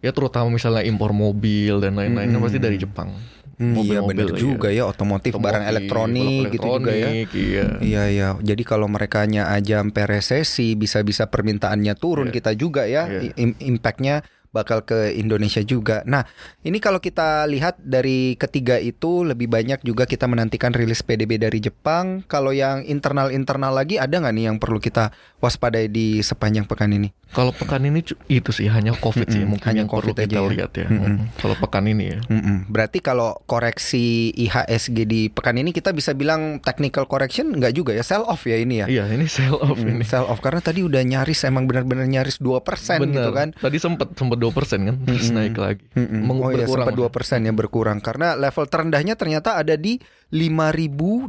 ya 0.02 0.10
terutama 0.10 0.50
misalnya 0.52 0.82
impor 0.84 1.14
mobil 1.14 1.78
dan 1.80 1.96
lain-lain 1.96 2.28
kan 2.28 2.38
Mm-mm. 2.38 2.44
pasti 2.44 2.58
dari 2.60 2.76
Jepang. 2.76 3.16
Hmm, 3.52 3.76
iya 3.78 4.00
benar 4.00 4.28
iya. 4.28 4.38
juga 4.38 4.68
ya 4.68 4.84
otomotif, 4.84 5.32
barang 5.34 5.62
Otomotif, 5.62 5.72
elektronik 5.84 6.44
gitu 6.50 6.66
juga 6.72 6.90
ya. 6.90 7.08
elektronik, 7.08 7.28
Iya. 7.32 7.66
Iya 7.78 8.02
iya. 8.08 8.28
Jadi 8.38 8.62
kalau 8.62 8.88
mereka 8.88 9.22
aja 9.48 9.80
sampai 9.80 10.04
resesi 10.08 10.72
bisa-bisa 10.72 11.28
permintaannya 11.28 11.94
turun 11.94 12.28
Iya. 12.28 12.34
kita 12.34 12.50
juga 12.54 12.88
ya. 12.88 13.06
Im- 13.34 13.58
Impactnya 13.58 14.24
bakal 14.52 14.84
ke 14.84 15.10
Indonesia 15.12 15.58
juga. 15.60 16.04
Nah, 16.04 16.28
ini 16.60 16.76
kalau 16.76 17.00
kita 17.00 17.42
lihat 17.44 17.80
dari 17.80 18.36
ketiga 18.36 18.76
itu 18.76 19.24
lebih 19.24 19.48
banyak 19.48 19.80
juga 19.80 20.04
kita 20.04 20.28
menantikan 20.28 20.70
rilis 20.70 21.00
PDB 21.00 21.40
dari 21.40 21.58
Jepang. 21.58 22.20
Kalau 22.24 22.52
yang 22.52 22.84
internal-internal 22.84 23.72
lagi 23.72 23.96
ada 23.96 24.12
nggak 24.12 24.30
nih 24.30 24.44
yang 24.46 24.56
perlu 24.56 24.76
kita 24.76 25.08
waspadai 25.40 25.88
di 25.88 26.20
sepanjang 26.20 26.68
pekan 26.68 26.92
ini? 26.92 27.10
Kalau 27.32 27.48
pekan 27.48 27.80
ini 27.82 28.04
itu 28.28 28.50
sih 28.52 28.68
hanya 28.68 28.92
COVID 28.92 29.24
sih 29.24 29.40
Mm-mm, 29.40 29.56
mungkin 29.56 29.66
hanya 29.66 29.78
yang 29.78 29.88
perlu 29.88 30.12
COVID 30.12 30.20
kita 30.20 30.28
aja 30.28 30.38
ya. 30.38 30.52
lihat 30.52 30.72
ya. 30.76 30.86
Mm-mm. 30.86 31.08
Mm. 31.08 31.24
Kalau 31.34 31.56
pekan 31.56 31.84
ini 31.86 32.04
ya. 32.06 32.18
Mm-mm. 32.28 32.56
Berarti 32.68 32.98
kalau 33.00 33.40
koreksi 33.48 34.04
IHSG 34.36 35.08
di 35.08 35.20
pekan 35.32 35.56
ini 35.56 35.72
kita 35.72 35.90
bisa 35.90 36.12
bilang 36.12 36.60
technical 36.60 37.08
correction 37.08 37.48
nggak 37.48 37.72
juga 37.72 37.96
ya 37.96 38.04
sell 38.04 38.28
off 38.28 38.44
ya 38.44 38.60
ini 38.60 38.84
ya? 38.84 38.86
Iya, 38.86 39.04
ini 39.08 39.24
sell 39.24 39.56
off 39.56 39.80
Mm, 39.80 39.96
ini. 39.96 40.04
Sell 40.04 40.28
off 40.28 40.44
karena 40.44 40.60
tadi 40.60 40.84
udah 40.84 41.00
nyaris 41.00 41.40
emang 41.42 41.64
benar-benar 41.64 42.04
nyaris 42.04 42.36
2% 42.36 42.60
gitu 43.00 43.16
Benar. 43.16 43.32
kan. 43.32 43.48
Tadi 43.56 43.76
sempat 43.78 44.12
sempat 44.12 44.36
2% 44.42 44.50
kan, 44.82 44.96
terus 45.00 45.24
Mm-mm. 45.24 45.36
naik 45.38 45.56
lagi. 45.56 45.84
Mm-mm. 45.94 46.20
Meng- 46.20 46.40
Oh 46.42 46.50
iya 46.50 46.58
berkurang 46.60 46.84
sempat 46.84 46.92
2 46.92 46.98
maksudnya. 46.98 47.14
persen 47.14 47.38
ya 47.40 47.52
berkurang 47.52 47.98
karena 47.98 48.28
level 48.34 48.66
terendahnya 48.66 49.14
ternyata 49.14 49.54
ada 49.54 49.74
di 49.74 50.02
5.817 50.32 51.28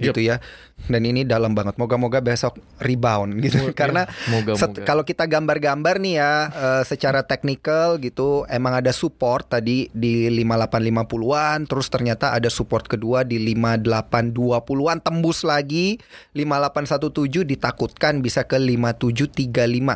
gitu 0.00 0.20
ya 0.20 0.42
dan 0.84 1.02
ini 1.02 1.22
dalam 1.22 1.52
banget 1.52 1.74
moga-moga 1.74 2.18
besok 2.18 2.54
rebound 2.78 3.38
gitu 3.40 3.58
Mo- 3.60 3.74
karena 3.78 4.10
set- 4.54 4.82
kalau 4.82 5.02
kita 5.02 5.24
gambar-gambar 5.24 5.98
nih 5.98 6.14
ya 6.14 6.32
eh, 6.48 6.82
secara 6.82 7.22
teknikal 7.22 7.98
gitu 7.98 8.42
emang 8.48 8.74
ada 8.76 8.90
support 8.90 9.46
tadi 9.48 9.86
di 9.90 10.26
5850-an 10.28 11.58
terus 11.64 11.86
ternyata 11.88 12.32
ada 12.32 12.46
support 12.48 12.86
kedua 12.86 13.22
di 13.22 13.38
5820-an 13.48 14.98
tembus 14.98 15.42
lagi 15.42 15.98
5817 16.32 17.44
ditakutkan 17.44 18.18
bisa 18.18 18.42
ke 18.42 18.58
5735 18.58 19.46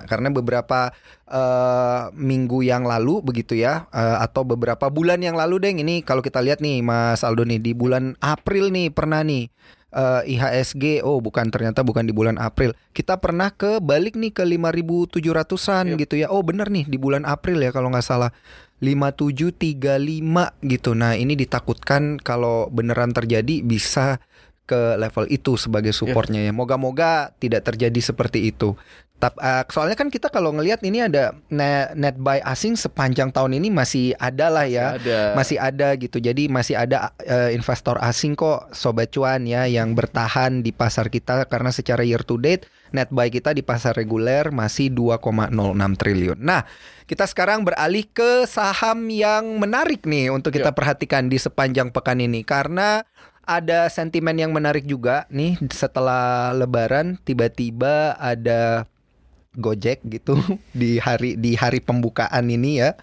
karena 0.06 0.28
beberapa 0.30 0.94
eh, 1.32 2.02
minggu 2.12 2.60
yang 2.60 2.84
lalu 2.84 3.24
begitu 3.24 3.56
ya 3.56 3.88
eh, 3.88 4.16
atau 4.20 4.44
beberapa 4.44 4.92
bulan 4.92 5.24
yang 5.24 5.34
lalu 5.34 5.56
deh 5.64 5.72
ini 5.72 6.04
kalau 6.04 6.20
kita 6.20 6.44
lihat 6.44 6.60
nih 6.60 6.84
Mas 6.84 7.24
Aldo 7.24 7.48
nih 7.48 7.58
di 7.58 7.72
bulan 7.72 8.12
April 8.20 8.68
nih 8.68 8.92
pernah 8.92 9.24
nih 9.24 9.48
eh, 9.96 10.22
IHSG 10.36 11.00
oh 11.00 11.24
bukan 11.24 11.48
ternyata 11.48 11.80
bukan 11.80 12.04
di 12.04 12.12
bulan 12.12 12.36
April 12.36 12.76
kita 12.92 13.16
pernah 13.16 13.48
ke 13.48 13.80
balik 13.80 14.20
nih 14.20 14.36
ke 14.36 14.44
5700-an 14.44 15.96
Yap. 15.96 15.98
gitu 16.04 16.14
ya 16.20 16.28
oh 16.28 16.44
bener 16.44 16.68
nih 16.68 16.84
di 16.84 17.00
bulan 17.00 17.24
April 17.24 17.64
ya 17.64 17.72
kalau 17.72 17.88
nggak 17.88 18.04
salah 18.04 18.30
5735 18.84 19.80
gitu 20.68 20.90
nah 20.92 21.16
ini 21.16 21.32
ditakutkan 21.38 22.20
kalau 22.20 22.68
beneran 22.68 23.16
terjadi 23.16 23.64
bisa 23.64 24.20
ke 24.72 24.96
level 24.96 25.26
itu 25.28 25.58
sebagai 25.58 25.92
supportnya 25.92 26.40
ya. 26.40 26.52
Moga-moga 26.54 27.34
tidak 27.36 27.66
terjadi 27.66 28.00
seperti 28.00 28.48
itu. 28.48 28.78
Tap, 29.22 29.38
eh, 29.38 29.62
soalnya 29.70 29.94
kan 29.94 30.10
kita 30.10 30.34
kalau 30.34 30.50
ngelihat 30.50 30.82
ini 30.82 31.06
ada 31.06 31.30
net, 31.46 31.94
net 31.94 32.18
buy 32.18 32.42
asing 32.42 32.74
sepanjang 32.74 33.30
tahun 33.30 33.54
ini 33.54 33.70
masih 33.70 34.18
ada 34.18 34.50
lah 34.50 34.66
ya. 34.66 34.98
Ada. 34.98 35.38
Masih 35.38 35.62
ada 35.62 35.94
gitu. 35.94 36.18
Jadi 36.18 36.50
masih 36.50 36.74
ada 36.74 37.14
eh, 37.22 37.54
investor 37.54 38.02
asing 38.02 38.34
kok 38.34 38.74
sobat 38.74 39.14
cuan 39.14 39.46
ya 39.46 39.70
yang 39.70 39.94
bertahan 39.94 40.66
di 40.66 40.74
pasar 40.74 41.06
kita 41.06 41.46
karena 41.46 41.70
secara 41.70 42.02
year 42.02 42.26
to 42.26 42.34
date 42.34 42.66
net 42.90 43.14
buy 43.14 43.30
kita 43.30 43.54
di 43.54 43.62
pasar 43.62 43.94
reguler 43.94 44.50
masih 44.50 44.90
2,06 44.90 45.54
triliun. 45.94 46.42
Nah, 46.42 46.66
kita 47.06 47.22
sekarang 47.30 47.62
beralih 47.62 48.10
ke 48.10 48.50
saham 48.50 49.06
yang 49.06 49.62
menarik 49.62 50.02
nih 50.02 50.34
untuk 50.34 50.50
kita 50.50 50.74
Ya. 50.74 50.76
perhatikan 50.76 51.30
di 51.30 51.38
sepanjang 51.38 51.94
pekan 51.94 52.18
ini 52.18 52.42
karena 52.42 53.06
ada 53.42 53.90
sentimen 53.90 54.38
yang 54.38 54.50
menarik 54.54 54.86
juga 54.86 55.26
nih 55.30 55.58
setelah 55.74 56.54
lebaran 56.54 57.18
tiba-tiba 57.26 58.14
ada 58.14 58.86
Gojek 59.56 60.00
gitu 60.08 60.38
di 60.80 60.96
hari 60.96 61.36
di 61.36 61.56
hari 61.56 61.80
pembukaan 61.84 62.48
ini 62.48 62.80
ya. 62.80 62.96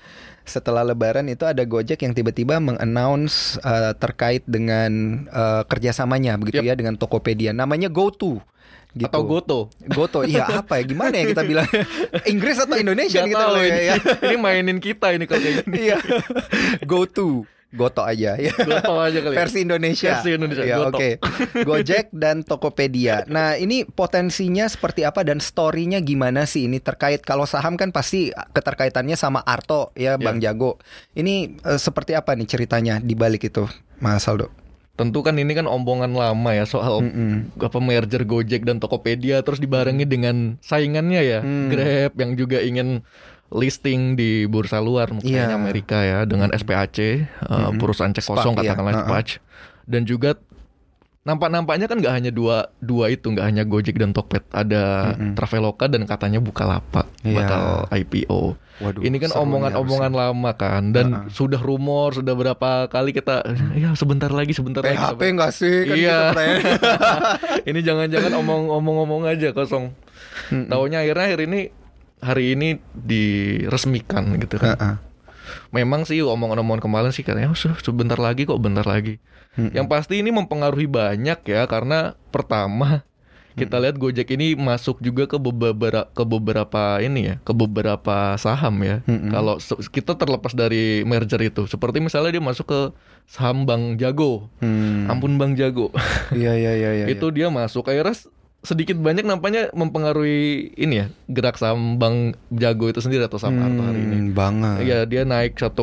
Setelah 0.49 0.81
lebaran 0.81 1.29
itu 1.29 1.45
ada 1.45 1.61
Gojek 1.61 2.01
yang 2.01 2.17
tiba-tiba 2.17 2.57
mengannounce 2.57 3.61
uh, 3.61 3.93
terkait 3.93 4.41
dengan 4.49 5.23
uh, 5.29 5.61
kerjasamanya 5.69 6.41
begitu 6.41 6.65
Yap. 6.65 6.73
ya 6.73 6.73
dengan 6.73 6.97
Tokopedia. 6.97 7.53
Namanya 7.53 7.85
GoTo. 7.85 8.41
Gitu. 8.89 9.05
Atau 9.05 9.21
Goto. 9.29 9.69
Goto, 9.85 10.25
iya 10.25 10.49
apa 10.49 10.81
ya? 10.81 10.89
Gimana 10.89 11.13
ya 11.21 11.29
kita 11.29 11.45
bilang? 11.45 11.69
Inggris 12.33 12.57
atau 12.57 12.73
Indonesia 12.73 13.21
Gak 13.21 13.29
nih 13.29 13.33
kita 13.37 13.45
tahu 13.45 13.53
bilang 13.53 13.69
ini. 13.69 13.81
ya, 13.85 13.93
ya. 13.93 13.95
ini 14.25 14.35
mainin 14.41 14.77
kita 14.81 15.07
ini 15.13 15.23
kalau 15.29 15.41
kayak 15.45 15.55
gini. 15.69 15.77
Iya. 15.93 15.97
GoTo. 16.89 17.45
Goto 17.69 18.01
aja 18.01 18.33
ya. 18.33 18.49
Goto 18.69 18.97
aja 18.97 19.19
kali. 19.21 19.33
ya. 19.33 19.39
Versi 19.39 19.59
Indonesia. 19.61 20.11
Versi 20.17 20.29
Indonesia, 20.33 20.63
Ya. 20.65 20.77
Oke. 20.81 21.21
Gojek 21.69 22.09
dan 22.09 22.41
Tokopedia. 22.41 23.29
Nah, 23.29 23.55
ini 23.55 23.85
potensinya 23.85 24.65
seperti 24.65 25.05
apa 25.05 25.21
dan 25.21 25.37
story-nya 25.37 26.01
gimana 26.01 26.49
sih 26.49 26.65
ini 26.65 26.81
terkait 26.81 27.21
kalau 27.21 27.45
saham 27.45 27.77
kan 27.77 27.93
pasti 27.93 28.33
keterkaitannya 28.33 29.13
sama 29.13 29.45
Arto 29.45 29.93
ya, 29.93 30.17
Bang 30.17 30.41
Jago. 30.41 30.81
Ini 31.13 31.61
eh, 31.61 31.77
seperti 31.77 32.17
apa 32.17 32.33
nih 32.33 32.49
ceritanya 32.49 32.97
di 32.97 33.13
balik 33.13 33.45
itu, 33.45 33.69
Mas 34.01 34.25
Aldo? 34.25 34.49
Tentu 34.99 35.23
kan 35.23 35.31
ini 35.39 35.55
kan 35.55 35.63
omongan 35.63 36.11
lama 36.11 36.51
ya 36.51 36.67
soal 36.67 36.99
Mm-mm. 36.99 37.55
apa 37.55 37.79
merger 37.79 38.27
Gojek 38.27 38.67
dan 38.67 38.83
Tokopedia 38.83 39.39
terus 39.47 39.63
dibarengi 39.63 40.03
dengan 40.03 40.59
saingannya 40.59 41.21
ya 41.23 41.39
Hmm. 41.39 41.71
Grab 41.71 42.19
yang 42.19 42.35
juga 42.35 42.59
ingin 42.59 43.07
listing 43.49 44.13
di 44.13 44.45
bursa 44.45 44.77
luar 44.77 45.09
Iya. 45.19 45.49
makanya 45.49 45.55
Amerika 45.55 45.97
ya 45.99 46.19
dengan 46.23 46.49
SPAC 46.49 46.97
uh, 47.43 47.73
perusahaan 47.75 48.09
cek 48.09 48.25
kosong 48.25 48.53
iya. 48.55 48.71
katakanlah 48.71 48.93
Uh-uh. 48.95 49.05
SPAC 49.09 49.27
dan 49.85 50.05
juga 50.05 50.37
nampak-nampaknya 51.19 51.85
kan 51.85 51.99
nggak 51.99 52.15
hanya 52.15 52.31
dua 52.31 52.71
dua 52.79 53.11
itu 53.11 53.27
nggak 53.27 53.43
hanya 53.43 53.61
Gojek 53.61 53.99
dan 53.99 54.15
Tokped 54.15 54.49
ada 54.49 55.13
Traveloka 55.35 55.85
dan 55.85 56.05
katanya 56.05 56.39
Bukalapak 56.39 57.05
Iya. 57.21 57.35
bakal 57.35 57.63
IPO 57.91 58.41
Waduh, 58.79 59.03
ini 59.03 59.19
kan 59.19 59.35
omongan-omongan 59.35 60.13
lama 60.15 60.51
kan 60.55 60.95
dan 60.95 61.07
Uh-uh. 61.11 61.29
sudah 61.29 61.59
rumor 61.59 62.15
sudah 62.15 62.31
berapa 62.31 62.87
kali 62.87 63.11
kita 63.11 63.43
ya 63.75 63.91
sebentar 63.93 64.31
lagi 64.31 64.55
sebentar 64.55 64.79
lagi 64.79 64.95
PHP 64.95 65.21
enggak 65.27 65.51
sih 65.51 65.75
kan 65.83 65.95
Iya. 65.99 66.19
gitu 66.31 66.41
ini 67.69 67.79
jangan-jangan 67.83 68.31
omong-omong 68.71 69.27
aja 69.27 69.51
kosong. 69.51 69.91
Taunya 70.49 71.03
akhirnya 71.03 71.35
hari 71.35 71.45
ini 71.45 71.61
hari 72.19 72.53
ini 72.53 72.77
diresmikan 72.93 74.37
gitu 74.37 74.59
kan. 74.59 74.75
Heeh. 74.75 74.95
Memang 75.73 76.05
sih 76.05 76.21
omongan-omongan 76.21 76.81
kemarin 76.81 77.09
sih 77.09 77.25
katanya 77.25 77.49
"Oh, 77.49 77.57
se- 77.57 77.73
sebentar 77.81 78.17
lagi 78.17 78.45
kok 78.45 78.59
bentar 78.59 78.85
lagi. 78.85 79.17
Yang 79.57 79.87
pasti 79.89 80.21
ini 80.21 80.29
mempengaruhi 80.29 80.85
banyak 80.85 81.41
ya 81.43 81.65
karena 81.65 82.15
pertama 82.29 83.03
kita 83.57 83.75
lihat 83.75 83.99
Gojek 83.99 84.31
ini 84.31 84.55
masuk 84.55 85.03
juga 85.03 85.27
ke 85.27 85.35
beberapa 85.35 86.07
ke 86.07 86.23
beberapa 86.23 87.01
ini 87.03 87.27
ya, 87.27 87.35
ke 87.43 87.51
beberapa 87.51 88.39
saham 88.39 88.79
ya. 88.79 89.03
Kalau 89.03 89.59
kita 89.89 90.15
terlepas 90.15 90.55
dari 90.55 91.03
merger 91.03 91.41
itu, 91.43 91.67
seperti 91.67 91.99
misalnya 91.99 92.39
dia 92.39 92.43
masuk 92.45 92.71
ke 92.71 92.79
saham 93.27 93.67
Bank 93.67 93.99
Jago. 93.99 94.47
Hmm. 94.63 95.11
Ampun 95.11 95.35
Bang 95.35 95.59
Jago. 95.59 95.91
Iya 96.31 96.55
iya 96.55 96.71
iya 96.77 96.91
iya. 96.93 97.05
itu 97.13 97.25
dia 97.35 97.51
masuk 97.51 97.83
akhirnya 97.83 98.15
sedikit 98.59 98.95
banyak 98.95 99.23
nampaknya 99.23 99.71
mempengaruhi 99.71 100.75
ini 100.75 100.95
ya 100.97 101.05
gerak 101.25 101.55
saham 101.55 101.95
Bank 101.95 102.35
Jago 102.49 102.87
itu 102.87 102.99
sendiri 102.99 103.23
atau 103.23 103.35
saham 103.35 103.55
Arto 103.57 103.81
hari 103.81 104.03
ini. 104.03 104.17
Hmm, 104.19 104.29
banget. 104.31 104.83
Ya 104.83 104.99
dia 105.03 105.23
naik 105.23 105.55
1,90% 105.55 105.79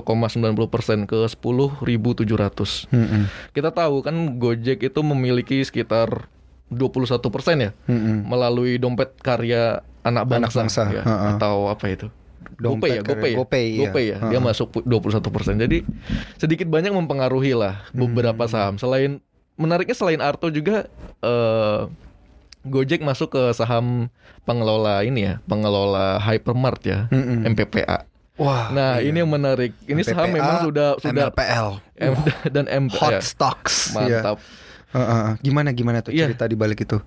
ke 1.04 1.18
10.700. 1.24 2.92
Mm-mm. 2.92 3.22
Kita 3.50 3.70
tahu 3.70 3.96
kan 4.00 4.12
Gojek 4.36 4.82
itu 4.82 5.00
memiliki 5.02 5.60
sekitar 5.60 6.28
21% 6.68 7.16
ya 7.56 7.70
Mm-mm. 7.86 8.26
melalui 8.26 8.76
dompet 8.76 9.14
karya 9.16 9.80
anak 10.02 10.28
Anak 10.28 10.52
bangsa, 10.52 10.58
bangsa, 10.60 10.82
ya, 10.92 11.02
heeh. 11.02 11.30
atau 11.34 11.66
apa 11.66 11.86
itu? 11.88 12.06
Dompet 12.56 12.88
GoPay 12.88 12.90
ya, 12.90 13.00
GoPay 13.02 13.30
ya. 13.32 13.36
GoPay, 13.36 13.64
iya. 13.66 13.80
GoPay 13.82 14.04
ya. 14.06 14.16
Dia 14.22 14.30
Heeh. 14.32 14.44
masuk 14.44 14.66
pu- 14.70 14.84
21%. 14.84 15.58
Jadi 15.58 15.82
sedikit 16.36 16.66
banyak 16.66 16.88
mempengaruhi 16.90 17.52
lah 17.52 17.88
beberapa 17.90 18.44
Hmm. 18.44 18.52
saham. 18.52 18.74
Selain 18.76 19.18
menariknya 19.54 19.92
selain 19.92 20.20
Arto 20.20 20.48
juga 20.48 20.86
eh 21.18 21.80
Gojek 22.66 23.00
masuk 23.00 23.30
ke 23.30 23.42
saham 23.52 24.10
pengelola 24.42 25.00
ini 25.00 25.24
ya, 25.24 25.34
pengelola 25.44 26.18
hypermart 26.18 26.82
ya, 26.82 26.98
Mm-mm. 27.08 27.46
MPPA. 27.46 28.04
Wah. 28.36 28.68
Nah, 28.68 29.00
iya. 29.00 29.08
ini 29.08 29.24
yang 29.24 29.32
menarik. 29.32 29.72
Ini 29.82 30.02
saham 30.02 30.28
PPA, 30.28 30.36
memang 30.36 30.56
sudah 30.60 30.88
sudah 31.00 31.32
MLPL. 31.32 31.68
M- 31.96 32.26
dan 32.54 32.64
M 32.68 32.84
Hot 32.92 33.16
ya, 33.16 33.20
stocks. 33.24 33.90
Iya. 33.90 34.20
mantap. 34.20 34.36
Heeh, 34.92 35.06
heeh. 35.08 35.32
Gimana 35.40 35.68
gimana 35.72 35.98
tuh 36.04 36.12
Iya. 36.12 36.28
cerita 36.28 36.44
di 36.44 36.54
balik 36.54 36.84
itu? 36.84 37.00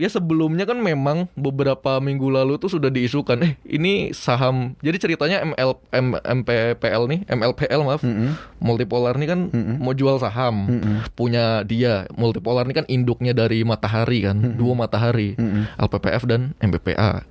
Ya 0.00 0.08
sebelumnya 0.08 0.64
kan 0.64 0.80
memang 0.80 1.28
beberapa 1.36 2.00
minggu 2.00 2.32
lalu 2.32 2.56
tuh 2.56 2.72
sudah 2.72 2.88
diisukan 2.88 3.36
eh 3.44 3.52
ini 3.68 4.16
saham. 4.16 4.72
Jadi 4.80 4.96
ceritanya 4.96 5.44
ML 5.44 5.76
M, 5.92 6.16
MPPL 6.16 7.02
nih, 7.12 7.20
MLPL 7.28 7.80
maaf. 7.84 8.00
Mm-mm. 8.00 8.32
Multipolar 8.56 9.20
nih 9.20 9.28
kan 9.28 9.40
mau 9.76 9.92
jual 9.92 10.16
saham. 10.16 10.64
Mm-mm. 10.64 10.96
Punya 11.12 11.60
dia. 11.68 12.08
Multipolar 12.16 12.64
ini 12.64 12.74
kan 12.74 12.88
induknya 12.88 13.36
dari 13.36 13.68
Matahari 13.68 14.24
kan, 14.24 14.56
dua 14.56 14.72
Matahari. 14.72 15.36
Mm-mm. 15.36 15.68
LPPF 15.76 16.24
dan 16.24 16.56
MPPA. 16.64 17.28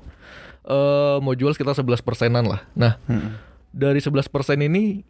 Eh 0.62 1.18
mau 1.18 1.34
jual 1.34 1.58
sekitar 1.58 1.74
11 1.74 2.06
persenan 2.06 2.46
lah. 2.46 2.62
Nah, 2.78 3.02
Mm-mm. 3.10 3.42
dari 3.74 3.98
11 3.98 4.30
persen 4.30 4.62
ini 4.62 5.02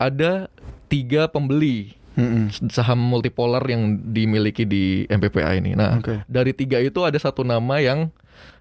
ada 0.00 0.48
tiga 0.88 1.28
pembeli 1.28 2.00
Mm-mm. 2.14 2.44
saham 2.68 2.98
multipolar 2.98 3.62
yang 3.64 3.82
dimiliki 4.06 4.62
di 4.62 4.84
MPPA 5.06 5.56
ini. 5.56 5.72
Nah, 5.72 5.98
Oke. 5.98 6.22
dari 6.26 6.52
tiga 6.52 6.76
itu 6.76 7.00
ada 7.00 7.16
satu 7.16 7.42
nama 7.42 7.78
yang 7.78 8.12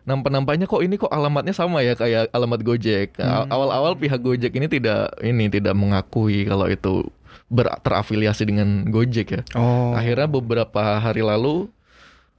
nampak-nampaknya 0.01 0.65
kok 0.65 0.81
ini 0.81 0.98
kok 0.98 1.10
alamatnya 1.10 1.53
sama 1.53 1.81
ya 1.81 1.93
kayak 1.93 2.31
alamat 2.31 2.62
Gojek. 2.62 3.17
Nah, 3.17 3.46
Hmm. 3.46 3.53
Awal-awal 3.53 3.93
pihak 3.96 4.20
Gojek 4.20 4.53
ini 4.53 4.65
tidak 4.65 5.13
ini 5.22 5.46
tidak 5.48 5.74
mengakui 5.74 6.43
kalau 6.43 6.65
itu 6.65 7.05
ber- 7.48 7.77
terafiliasi 7.79 8.43
dengan 8.43 8.88
Gojek 8.88 9.27
ya. 9.29 9.41
Oh. 9.53 9.93
Akhirnya 9.93 10.25
beberapa 10.25 10.98
hari 10.98 11.22
lalu 11.22 11.70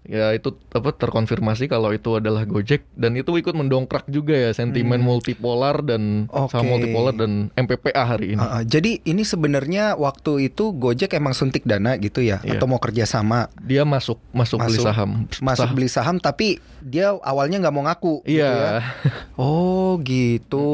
ya 0.03 0.31
itu 0.31 0.51
apa 0.69 0.91
terkonfirmasi 0.91 1.67
kalau 1.67 1.91
itu 1.91 2.15
adalah 2.15 2.43
Gojek 2.43 2.83
dan 2.93 3.15
itu 3.15 3.31
ikut 3.33 3.53
mendongkrak 3.53 4.07
juga 4.07 4.35
ya 4.35 4.51
sentimen 4.51 4.99
multipolar 4.99 5.79
dan 5.81 6.03
Hmm. 6.25 6.43
Oke. 6.43 6.51
saham 6.51 6.67
multipolar 6.69 7.15
dan 7.15 7.55
MPPA 7.55 8.03
hari 8.05 8.35
ini. 8.35 8.43
Ah. 8.43 8.63
jadi 8.63 8.99
ini 9.01 9.23
sebenarnya 9.23 9.95
waktu 9.95 10.49
itu 10.49 10.71
Gojek 10.73 11.13
emang 11.13 11.33
suntik 11.33 11.63
dana 11.63 11.95
gitu 11.97 12.19
ya 12.19 12.43
Iya. 12.43 12.57
atau 12.57 12.67
mau 12.67 12.79
kerja 12.79 13.05
sama 13.05 13.47
Dia 13.61 13.83
masuk 13.85 14.19
masuk, 14.29 14.59
beli 14.59 14.75
Masuk- 14.75 14.85
saham. 14.85 15.11
masuk 15.39 15.69
beli 15.71 15.87
saham 15.87 16.17
tapi 16.17 16.59
dia 16.81 17.15
awalnya 17.17 17.61
nggak 17.61 17.73
mau 17.73 17.85
ngaku 17.85 18.15
gitu 18.23 18.37
Iya. 18.37 18.51
ya. 18.51 18.79
Oh 19.39 20.03
gitu. 20.03 20.67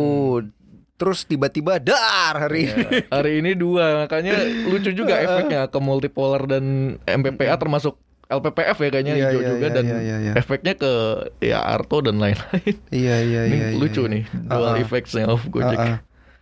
Terus 0.95 1.23
tiba-tiba 1.23 1.79
dar 1.79 2.35
hari 2.41 2.67
ini. 2.67 2.83
Iya. 2.91 3.07
Hari 3.09 3.33
ini 3.39 3.51
dua, 3.55 4.03
makanya 4.03 4.35
lucu 4.67 4.91
juga 4.91 5.15
efeknya 5.17 5.67
ke 5.67 5.79
multipolar 5.79 6.43
dan 6.45 6.65
MPPA 7.01 7.55
termasuk 7.55 7.95
LPPF 8.29 8.77
ya 8.77 8.89
kayaknya 8.93 9.15
Iya, 9.17 9.27
hijau 9.33 9.41
iya, 9.41 9.51
juga 9.57 9.67
iya, 9.67 9.75
dan 9.75 9.85
iya, 9.89 9.99
iya, 10.05 10.17
iya. 10.21 10.33
efeknya 10.37 10.75
ke 10.77 10.93
ya 11.41 11.59
Arto 11.65 12.05
dan 12.05 12.21
lain-lain. 12.21 12.77
Iya 12.93 13.17
iya 13.25 13.41
ini 13.49 13.57
iya. 13.57 13.69
iya, 13.73 13.79
lucu 13.81 14.05
iya. 14.05 14.13
nih 14.13 14.23
dual 14.29 14.65
Ah, 14.69 14.73
ah. 14.77 14.83
effects 14.85 15.13
of 15.17 15.41
Gojek. 15.49 15.81
Ah, 15.81 15.89
ah. 15.97 15.99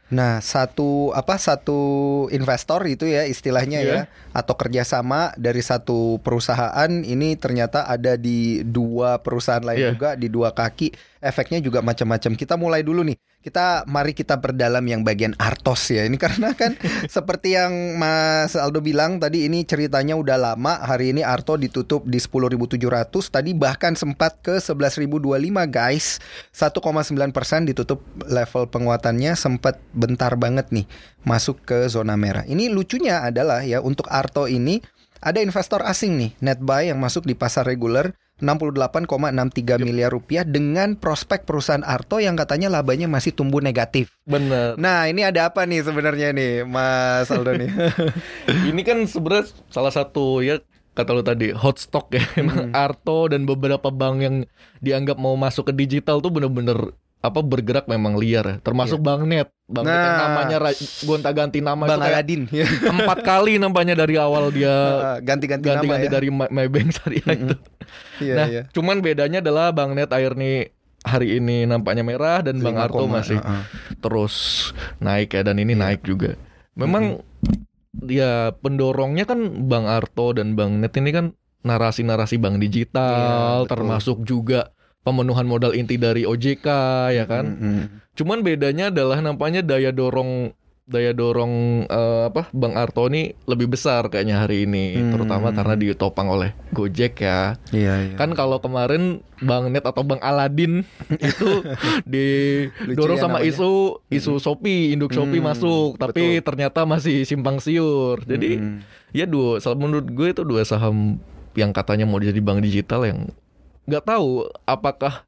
Nah, 0.06 0.38
satu 0.38 1.10
apa 1.18 1.34
satu 1.34 1.78
investor 2.30 2.78
itu 2.86 3.10
ya 3.10 3.26
istilahnya 3.26 3.82
Iya. 3.82 3.90
ya 3.90 4.00
atau 4.30 4.54
kerjasama 4.54 5.34
dari 5.34 5.58
satu 5.58 6.22
perusahaan 6.22 6.90
ini 7.02 7.34
ternyata 7.34 7.90
ada 7.90 8.14
di 8.14 8.62
dua 8.62 9.18
perusahaan 9.18 9.62
lain 9.62 9.78
Iya. 9.82 9.90
juga 9.98 10.10
di 10.14 10.30
dua 10.30 10.54
kaki. 10.54 10.94
Efeknya 11.18 11.58
juga 11.58 11.82
macam-macam. 11.82 12.38
Kita 12.38 12.54
mulai 12.54 12.86
dulu 12.86 13.02
nih. 13.02 13.18
Kita 13.46 13.86
mari 13.86 14.10
kita 14.10 14.42
perdalam 14.42 14.82
yang 14.82 15.06
bagian 15.06 15.38
Artos 15.38 15.94
ya. 15.94 16.02
Ini 16.02 16.18
karena 16.18 16.50
kan 16.58 16.74
seperti 17.06 17.54
yang 17.54 17.94
Mas 17.94 18.58
Aldo 18.58 18.82
bilang 18.82 19.22
tadi 19.22 19.46
ini 19.46 19.62
ceritanya 19.62 20.18
udah 20.18 20.34
lama. 20.34 20.82
Hari 20.82 21.14
ini 21.14 21.22
Arto 21.22 21.54
ditutup 21.54 22.02
di 22.10 22.18
10.700. 22.18 23.06
Tadi 23.06 23.54
bahkan 23.54 23.94
sempat 23.94 24.42
ke 24.42 24.58
11.025 24.58 25.22
guys. 25.70 26.18
1,9% 26.50 27.70
ditutup 27.70 28.02
level 28.26 28.66
penguatannya 28.66 29.38
sempat 29.38 29.78
bentar 29.94 30.34
banget 30.34 30.74
nih 30.74 30.90
masuk 31.22 31.62
ke 31.62 31.86
zona 31.86 32.18
merah. 32.18 32.42
Ini 32.50 32.66
lucunya 32.66 33.22
adalah 33.22 33.62
ya 33.62 33.78
untuk 33.78 34.10
Arto 34.10 34.50
ini 34.50 34.82
ada 35.22 35.38
investor 35.38 35.86
asing 35.86 36.18
nih 36.18 36.30
net 36.42 36.58
buy 36.58 36.90
yang 36.90 36.98
masuk 36.98 37.22
di 37.22 37.38
pasar 37.38 37.62
reguler 37.62 38.10
68,63 38.36 39.80
miliar 39.80 40.12
rupiah 40.12 40.44
dengan 40.44 40.92
prospek 41.00 41.48
perusahaan 41.48 41.80
Arto 41.80 42.20
yang 42.20 42.36
katanya 42.36 42.68
labanya 42.68 43.08
masih 43.08 43.32
tumbuh 43.32 43.64
negatif. 43.64 44.12
Bener. 44.28 44.76
Nah 44.76 45.08
ini 45.08 45.24
ada 45.24 45.48
apa 45.48 45.64
nih 45.64 45.80
sebenarnya 45.80 46.36
nih 46.36 46.68
Mas 46.68 47.32
Aldo 47.32 47.56
nih? 47.56 47.72
ini 48.70 48.84
kan 48.84 49.00
sebenarnya 49.08 49.48
salah 49.72 49.88
satu 49.88 50.44
ya 50.44 50.60
kata 50.96 51.12
lu 51.12 51.20
tadi 51.20 51.52
hot 51.52 51.76
stock 51.76 52.08
ya 52.12 52.24
emang 52.40 52.72
Arto 52.72 53.28
dan 53.28 53.44
beberapa 53.44 53.92
bank 53.92 54.16
yang 54.24 54.36
dianggap 54.80 55.20
mau 55.20 55.36
masuk 55.36 55.68
ke 55.68 55.72
digital 55.76 56.24
tuh 56.24 56.32
bener-bener 56.32 56.96
apa 57.20 57.40
bergerak 57.44 57.84
memang 57.84 58.16
liar 58.16 58.44
ya 58.44 58.56
termasuk 58.64 59.00
Net 59.00 59.04
Bank 59.04 59.22
Net 59.28 59.48
yang 59.66 59.82
Nah. 59.82 60.30
namanya 60.30 60.56
gonta-ganti 61.02 61.58
nama 61.58 61.82
Bang 61.84 61.98
itu 61.98 62.06
kayak 62.06 62.14
Aladin 62.14 62.42
empat 62.94 63.18
kali 63.20 63.58
nampaknya 63.58 63.98
dari 63.98 64.14
awal 64.14 64.54
dia 64.54 64.70
ganti-ganti 65.18 65.66
nama 65.66 65.74
ganti-ganti 65.82 66.06
ya. 66.06 66.12
dari 66.12 66.28
My, 66.30 66.46
My 66.48 66.66
Bank 66.70 66.94
Syariah 66.94 67.34
itu 67.34 67.56
Iya, 68.18 68.34
nah 68.34 68.46
iya. 68.46 68.62
cuman 68.70 68.98
bedanya 68.98 69.38
adalah 69.38 69.70
Bank 69.70 69.94
Net 69.94 70.10
akhir 70.10 70.34
nih 70.34 70.70
hari 71.02 71.38
ini 71.38 71.66
nampaknya 71.66 72.02
merah 72.02 72.42
dan 72.42 72.58
Bang 72.58 72.74
5, 72.74 72.82
Arto 72.82 73.04
masih 73.06 73.38
uh-uh. 73.38 73.62
terus 73.98 74.34
naik 74.98 75.30
ya 75.30 75.42
dan 75.42 75.58
ini 75.58 75.74
Iya. 75.74 75.82
naik 75.82 76.00
juga. 76.02 76.34
Memang 76.74 77.22
ya 78.02 78.50
pendorongnya 78.52 79.22
kan 79.22 79.38
Bang 79.66 79.86
Arto 79.86 80.30
dan 80.30 80.54
Bang 80.54 80.78
Net 80.78 80.94
ini 80.94 81.10
kan 81.10 81.26
narasi-narasi 81.62 82.38
bank 82.38 82.58
digital 82.58 83.10
Iya, 83.10 83.38
betul. 83.62 83.70
termasuk 83.70 84.16
juga 84.22 84.70
pemenuhan 85.06 85.46
modal 85.46 85.70
inti 85.70 85.94
dari 85.94 86.26
OJK 86.26 86.66
ya 87.14 87.24
kan. 87.24 87.46
Mm-mm. 87.46 87.78
Cuman 88.12 88.42
bedanya 88.42 88.90
adalah 88.90 89.22
nampaknya 89.22 89.62
daya 89.62 89.94
dorong 89.94 90.50
daya 90.86 91.10
dorong 91.10 91.82
eh, 91.82 92.22
apa 92.30 92.46
Bang 92.54 92.78
Arto 92.78 93.10
ini 93.10 93.34
lebih 93.42 93.66
besar 93.66 94.06
kayaknya 94.06 94.38
hari 94.38 94.70
ini 94.70 94.94
Hmm. 94.94 95.10
terutama 95.10 95.50
karena 95.50 95.74
ditopang 95.74 96.30
oleh 96.30 96.54
Gojek 96.70 97.18
ya. 97.18 97.58
Iya, 97.74 97.94
iya. 98.06 98.14
Kan 98.14 98.34
kalau 98.34 98.62
kemarin 98.62 99.18
Bang 99.42 99.74
Net 99.74 99.82
atau 99.82 100.06
Bang 100.06 100.22
Aladin 100.22 100.86
itu 101.18 101.50
didorong 102.06 103.18
sama 103.18 103.42
namanya. 103.42 103.50
isu 103.50 103.70
isu 104.08 104.32
Shopee, 104.38 104.94
induk 104.94 105.10
Shopee 105.10 105.38
Hmm, 105.38 105.50
masuk, 105.50 105.98
tapi 105.98 106.38
betul. 106.38 106.46
ternyata 106.46 106.86
masih 106.86 107.26
simpang 107.26 107.58
siur. 107.58 108.22
Jadi 108.22 108.58
Mm-mm. 108.58 108.78
ya 109.10 109.26
dua, 109.26 109.58
menurut 109.74 110.06
gue 110.06 110.28
itu 110.30 110.42
dua 110.42 110.62
saham 110.62 111.18
yang 111.58 111.74
katanya 111.74 112.06
mau 112.06 112.20
jadi 112.20 112.38
bank 112.38 112.62
digital 112.62 113.02
yang 113.02 113.26
nggak 113.86 114.04
tahu 114.04 114.28
apakah 114.64 115.22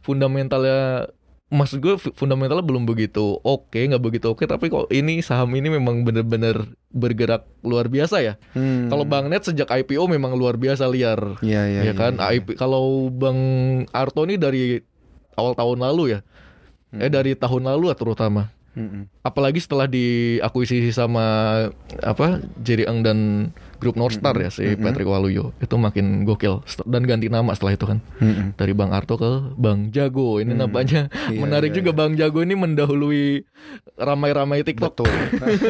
fundamentalnya 0.00 1.10
maksud 1.46 1.78
gue 1.78 1.94
fu- 1.94 2.10
fundamentalnya 2.12 2.62
belum 2.62 2.82
begitu 2.82 3.38
oke 3.38 3.74
nggak 3.74 4.00
begitu 4.00 4.26
oke 4.28 4.42
tapi 4.42 4.66
kok 4.66 4.90
ini 4.90 5.18
saham 5.18 5.50
ini 5.50 5.68
memang 5.68 6.02
bener-bener 6.02 6.56
bergerak 6.88 7.46
luar 7.60 7.86
biasa 7.86 8.16
ya 8.20 8.34
Hmm. 8.52 8.88
kalau 8.88 9.02
Bang 9.02 9.26
Net 9.26 9.42
sejak 9.42 9.66
IPO 9.66 10.08
memang 10.08 10.34
luar 10.34 10.54
biasa 10.54 10.86
liar 10.86 11.38
Iya, 11.40 11.62
iya, 11.64 11.80
ya 11.82 11.92
kan 11.92 12.16
iya, 12.16 12.26
iya. 12.28 12.36
IP 12.36 12.54
kalau 12.54 13.06
Bang 13.08 13.38
Arto 13.90 14.22
ini 14.22 14.34
dari 14.36 14.78
awal 15.34 15.52
tahun 15.52 15.78
lalu 15.80 16.04
ya 16.12 16.20
eh 16.92 17.08
dari 17.08 17.34
tahun 17.34 17.66
lalu 17.66 17.90
lah 17.90 17.98
terutama 17.98 18.42
Mm-mm. 18.72 19.06
apalagi 19.20 19.58
setelah 19.58 19.86
diakuisisi 19.86 20.90
sama 20.90 21.22
apa 22.00 22.42
Jerry 22.56 22.82
Eng 22.84 23.02
dan 23.02 23.18
grup 23.84 23.94
Northstar 23.94 24.32
ya 24.34 24.48
si. 24.48 24.72
Patrick 24.74 25.04
Waluyo 25.04 25.52
itu 25.58 25.76
makin 25.76 26.24
gokil 26.24 26.64
dan 26.82 27.04
ganti 27.04 27.28
nama 27.28 27.52
setelah 27.52 27.72
itu 27.72 27.84
kan 27.84 28.00
dari 28.54 28.72
Bang 28.72 28.90
Arto 28.90 29.14
ke 29.14 29.30
Bang 29.54 29.90
Jago 29.90 30.40
ini 30.40 30.50
Hmm. 30.50 30.64
nampaknya 30.64 31.12
Iya, 31.26 31.38
menarik 31.38 31.70
iya, 31.70 31.76
juga 31.76 31.90
iya. 31.90 31.98
Bang 31.98 32.12
Jago 32.14 32.40
ini 32.40 32.54
mendahului 32.54 33.44
ramai-ramai 33.94 34.62
TikTok 34.62 34.96
Betul. 34.96 35.12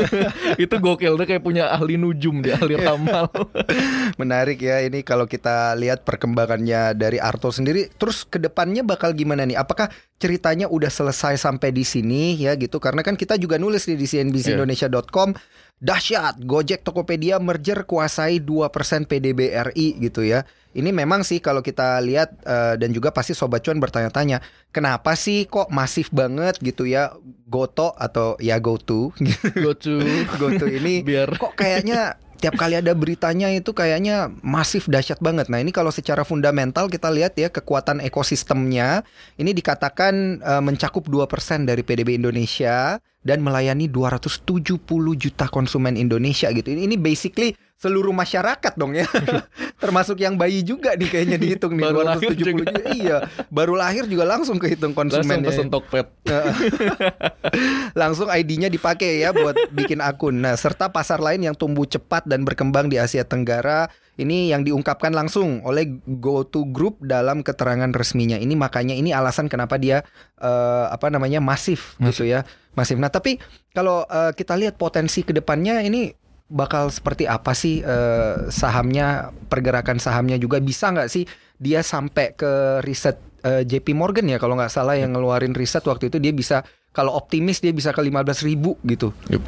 itu 0.65 0.75
gokil 0.77 1.15
dia 1.15 1.27
kayak 1.27 1.43
punya 1.43 1.65
ahli 1.69 1.97
nujum 1.97 2.39
dia 2.39 2.55
ahli 2.55 2.77
ramal 2.77 3.27
Menarik 4.21 4.61
ya 4.61 4.79
ini 4.81 5.03
kalau 5.03 5.25
kita 5.25 5.75
lihat 5.75 6.05
perkembangannya 6.05 6.45
dari 6.93 7.19
Arto 7.19 7.49
sendiri 7.49 7.91
terus 7.91 8.23
ke 8.23 8.39
depannya 8.39 8.85
bakal 8.85 9.11
gimana 9.11 9.43
nih? 9.43 9.57
Apakah 9.57 9.89
ceritanya 10.15 10.67
udah 10.67 10.87
selesai 10.87 11.35
sampai 11.37 11.71
di 11.71 11.83
sini 11.83 12.37
ya 12.37 12.55
gitu? 12.55 12.79
Karena 12.79 13.01
kan 13.01 13.15
kita 13.15 13.35
juga 13.35 13.57
nulis 13.57 13.85
nih 13.85 13.97
di 13.97 14.05
Iya. 14.05 14.23
cnbcindonesia.com 14.23 15.35
dahsyat. 15.83 16.41
Gojek 16.43 16.83
Tokopedia 16.83 17.41
merger 17.43 17.85
kuasai 17.89 18.41
2% 18.43 19.09
PDBRI 19.11 20.01
gitu 20.03 20.23
ya. 20.23 20.47
Ini 20.75 20.91
memang 20.91 21.23
sih 21.23 21.39
kalau 21.39 21.63
kita 21.63 22.03
lihat 22.03 22.35
eh, 22.43 22.75
dan 22.75 22.91
juga 22.91 23.15
pasti 23.15 23.31
sobat 23.31 23.63
cuan 23.63 23.79
bertanya-tanya, 23.79 24.43
kenapa 24.75 25.15
sih 25.15 25.47
kok 25.47 25.71
masif 25.71 26.11
banget 26.11 26.59
gitu 26.59 26.83
ya 26.83 27.15
Goto 27.47 27.95
atau 27.95 28.35
ya 28.43 28.59
GoTo 28.59 29.15
go 29.55 29.73
to. 29.79 30.03
GoTo 30.35 30.67
ini 30.83 31.07
biar. 31.07 31.39
kok 31.39 31.55
kayaknya 31.55 32.19
tiap 32.45 32.61
kali 32.61 32.77
ada 32.77 32.93
beritanya 32.93 33.49
itu 33.49 33.73
kayaknya 33.73 34.29
masif 34.45 34.85
dahsyat 34.85 35.17
banget. 35.25 35.49
Nah, 35.49 35.65
ini 35.65 35.73
kalau 35.73 35.89
secara 35.89 36.29
fundamental 36.29 36.93
kita 36.93 37.09
lihat 37.09 37.33
ya 37.41 37.49
kekuatan 37.49 38.05
ekosistemnya 38.05 39.01
ini 39.41 39.57
dikatakan 39.57 40.45
eh, 40.45 40.61
mencakup 40.61 41.09
2% 41.09 41.65
dari 41.65 41.81
PDB 41.81 42.21
Indonesia 42.21 43.01
dan 43.25 43.41
melayani 43.41 43.89
270 43.89 44.85
juta 45.17 45.49
konsumen 45.49 45.97
Indonesia 45.97 46.53
gitu. 46.53 46.69
Ini 46.69 47.01
basically 47.01 47.57
seluruh 47.79 48.15
masyarakat 48.15 48.73
dong 48.79 48.97
ya. 48.97 49.05
Termasuk 49.83 50.17
yang 50.23 50.39
bayi 50.41 50.65
juga 50.65 50.97
nih 50.97 51.09
kayaknya 51.11 51.37
dihitung 51.37 51.77
nih 51.77 51.85
Baru 51.85 52.01
lahir 52.07 52.31
270 52.33 52.39
juga. 52.41 52.53
juta. 52.65 52.81
Iya, 52.95 53.17
baru 53.53 53.75
lahir 53.77 54.05
juga 54.09 54.25
langsung 54.25 54.57
kehitung 54.57 54.97
langsung 54.97 55.21
konsumennya. 55.21 55.51
pesen 55.53 55.69
Tokped 55.69 56.07
Langsung 58.01 58.29
ID-nya 58.33 58.73
dipakai 58.73 59.21
ya 59.21 59.35
buat 59.35 59.55
bikin 59.75 60.01
akun. 60.01 60.41
Nah, 60.41 60.57
serta 60.57 60.89
pasar 60.89 61.21
lain 61.21 61.45
yang 61.45 61.55
tumbuh 61.59 61.85
cepat 61.85 62.25
dan 62.25 62.49
berkembang 62.49 62.89
di 62.89 62.97
Asia 62.97 63.27
Tenggara 63.27 63.91
ini 64.15 64.49
yang 64.55 64.63
diungkapkan 64.63 65.11
langsung 65.11 65.61
oleh 65.67 65.99
GoTo 66.07 66.65
Group 66.71 67.03
dalam 67.03 67.43
keterangan 67.43 67.91
resminya. 67.91 68.39
Ini 68.39 68.55
makanya 68.55 68.95
ini 68.95 69.11
alasan 69.11 69.51
kenapa 69.51 69.77
dia 69.77 70.07
eh, 70.39 70.87
apa 70.89 71.11
namanya 71.11 71.43
masif, 71.43 71.99
gitu 72.01 72.25
ya. 72.25 72.47
Masif. 72.79 72.97
Nah, 72.97 73.11
tapi 73.11 73.43
kalau 73.75 74.07
eh, 74.07 74.33
kita 74.33 74.55
lihat 74.57 74.79
potensi 74.79 75.27
ke 75.27 75.35
depannya 75.35 75.83
ini 75.83 76.24
bakal 76.49 76.93
seperti 76.93 77.25
apa 77.25 77.57
sih 77.57 77.81
eh, 77.81 78.49
sahamnya, 78.53 79.33
pergerakan 79.49 79.97
sahamnya 79.97 80.37
juga 80.37 80.61
bisa 80.61 80.93
nggak 80.93 81.09
sih 81.09 81.25
dia 81.57 81.81
sampai 81.81 82.37
ke 82.37 82.85
riset 82.85 83.17
eh, 83.45 83.65
JP 83.65 83.97
Morgan 83.97 84.29
ya 84.29 84.37
kalau 84.37 84.59
nggak 84.59 84.73
salah 84.73 84.99
yang 84.99 85.17
ngeluarin 85.17 85.57
riset 85.57 85.83
waktu 85.89 86.13
itu 86.13 86.21
dia 86.21 86.33
bisa 86.37 86.63
kalau 86.95 87.17
optimis 87.17 87.59
dia 87.59 87.75
bisa 87.75 87.91
ke 87.91 88.01
15.000 88.01 88.47
ribu 88.47 88.79
gitu. 88.87 89.11
Yup. 89.33 89.43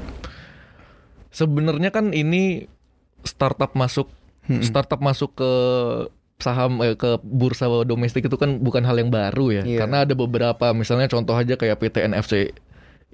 Sebenarnya 1.30 1.92
kan 1.92 2.11
ini 2.11 2.66
startup 3.22 3.76
masuk 3.76 4.09
startup 4.62 5.02
masuk 5.02 5.35
ke 5.35 5.52
saham 6.37 6.85
eh, 6.85 6.94
ke 6.94 7.16
bursa 7.24 7.66
domestik 7.85 8.28
itu 8.28 8.37
kan 8.37 8.61
bukan 8.61 8.85
hal 8.85 8.96
yang 9.00 9.09
baru 9.09 9.62
ya. 9.62 9.62
Iya. 9.64 9.78
Karena 9.85 10.04
ada 10.04 10.14
beberapa 10.14 10.72
misalnya 10.76 11.09
contoh 11.09 11.32
aja 11.32 11.56
kayak 11.56 11.80
PT 11.80 11.96
NFC 12.06 12.32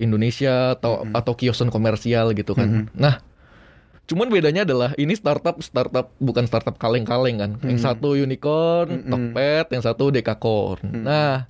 Indonesia 0.01 0.75
atau 0.75 1.07
atau 1.15 1.33
Kioson 1.37 1.71
komersial 1.71 2.35
gitu 2.35 2.57
kan. 2.57 2.91
Nah, 2.97 3.23
cuman 4.13 4.29
bedanya 4.29 4.69
adalah 4.69 4.93
ini 5.01 5.17
startup 5.17 5.57
startup 5.65 6.13
bukan 6.21 6.45
startup 6.45 6.77
kaleng-kaleng 6.77 7.41
kan. 7.41 7.51
Yang 7.65 7.89
satu 7.89 8.13
unicorn, 8.13 9.09
Tokped, 9.09 9.73
yang 9.73 9.83
satu 9.83 10.13
Dekakorn. 10.13 10.85
Nah, 10.85 11.49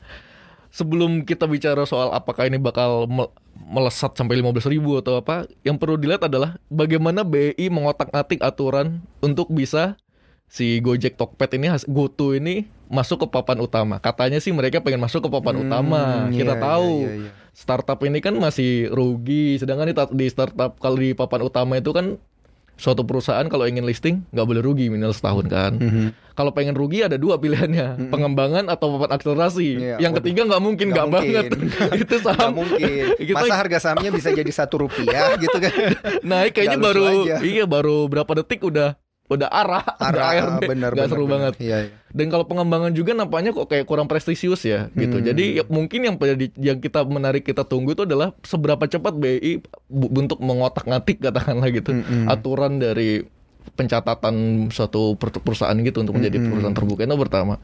sebelum 0.70 1.26
kita 1.26 1.50
bicara 1.50 1.82
soal 1.84 2.14
apakah 2.14 2.46
ini 2.46 2.56
bakal 2.56 3.10
me- 3.10 3.34
melesat 3.52 4.14
sampai 4.16 4.40
15.000 4.40 4.72
ribu 4.78 4.96
atau 5.02 5.18
apa, 5.18 5.50
yang 5.66 5.76
perlu 5.76 5.98
dilihat 5.98 6.24
adalah 6.30 6.56
bagaimana 6.72 7.26
BI 7.26 7.68
mengotak-atik 7.68 8.40
aturan 8.40 9.04
untuk 9.20 9.50
bisa 9.50 9.98
si 10.52 10.80
Gojek 10.84 11.16
Tokped 11.16 11.56
ini 11.56 11.72
GoTo 11.88 12.36
ini 12.36 12.68
masuk 12.92 13.24
ke 13.24 13.26
papan 13.32 13.56
utama. 13.64 13.96
Katanya 13.96 14.36
sih 14.36 14.52
mereka 14.52 14.84
pengen 14.84 15.00
masuk 15.00 15.24
ke 15.24 15.28
papan 15.32 15.64
utama. 15.64 16.28
Hmm, 16.28 16.36
Kita 16.36 16.56
iya, 16.56 16.60
tahu 16.60 16.92
iya, 17.08 17.08
iya, 17.08 17.22
iya. 17.24 17.30
startup 17.56 17.96
ini 18.04 18.20
kan 18.20 18.36
masih 18.36 18.92
rugi, 18.92 19.56
sedangkan 19.56 19.88
di, 19.88 19.94
di 20.12 20.26
startup 20.28 20.76
kalau 20.76 21.00
di 21.00 21.16
papan 21.16 21.40
utama 21.48 21.80
itu 21.80 21.96
kan 21.96 22.20
suatu 22.82 23.06
perusahaan 23.06 23.46
kalau 23.46 23.62
ingin 23.62 23.86
listing 23.86 24.26
nggak 24.28 24.42
boleh 24.42 24.58
rugi 24.58 24.90
minimal 24.90 25.14
setahun 25.14 25.46
kan. 25.46 25.78
Mhm. 25.78 26.06
Kalau 26.32 26.50
pengen 26.50 26.72
rugi 26.72 27.04
ada 27.04 27.14
dua 27.14 27.36
pilihannya, 27.36 28.08
pengembangan 28.08 28.66
atau 28.66 28.96
papan 28.96 29.12
akselerasi. 29.12 29.68
Iya, 29.76 29.96
Yang 30.00 30.12
waduh. 30.12 30.18
ketiga 30.18 30.40
nggak 30.48 30.62
mungkin, 30.64 30.86
Nggak 30.90 31.08
banget. 31.12 31.44
mungkin. 31.52 31.88
itu 32.02 32.16
saham. 32.18 32.50
mungkin. 32.56 33.04
Kita- 33.28 33.36
Masa 33.38 33.54
harga 33.54 33.78
sahamnya 33.78 34.10
bisa 34.10 34.28
jadi 34.32 34.50
satu 34.50 34.82
rupiah 34.82 35.36
gitu 35.36 35.54
kan? 35.54 35.72
naik 36.24 36.52
kayaknya 36.52 36.78
baru 36.80 37.04
aja. 37.22 37.36
iya 37.44 37.64
baru 37.64 38.08
berapa 38.08 38.32
detik 38.34 38.64
udah 38.64 38.96
udah 39.24 39.48
arah, 39.48 39.80
udah 39.80 40.02
Arah, 40.04 40.28
ARB. 40.58 40.62
bener, 40.66 40.90
Nggak 40.90 40.98
bener, 40.98 41.08
seru 41.08 41.24
bener. 41.24 41.32
banget. 41.32 41.54
Iya, 41.58 41.76
iya. 41.82 41.90
Dan 42.08 42.26
kalau 42.28 42.44
pengembangan 42.44 42.92
juga 42.92 43.12
nampaknya 43.12 43.50
kok 43.50 43.64
kayak 43.64 43.84
kurang 43.84 44.04
prestisius 44.04 44.60
ya 44.62 44.92
gitu. 44.92 45.16
Hmm. 45.16 45.24
Jadi 45.24 45.44
ya, 45.56 45.64
mungkin 45.66 46.00
yang 46.02 46.16
pada- 46.16 46.36
yang 46.54 46.78
kita 46.78 47.00
menarik 47.02 47.40
kita 47.40 47.62
tunggu 47.62 47.92
itu 47.92 48.02
adalah 48.02 48.36
seberapa 48.40 48.84
cepat 48.84 49.14
BI 49.14 49.62
untuk 50.12 50.36
mengotak-ngatik 50.38 51.22
katakanlah 51.22 51.70
gitu 51.70 51.94
Mm-mm. 51.94 52.28
aturan 52.28 52.76
dari 52.76 53.24
pencatatan 53.72 54.34
suatu 54.68 55.16
per- 55.16 55.32
perusahaan 55.34 55.74
gitu 55.76 56.02
untuk 56.02 56.14
menjadi 56.14 56.36
Mm-mm. 56.36 56.50
perusahaan 56.52 56.76
terbuka 56.76 57.02
itu 57.02 57.16
pertama. 57.16 57.54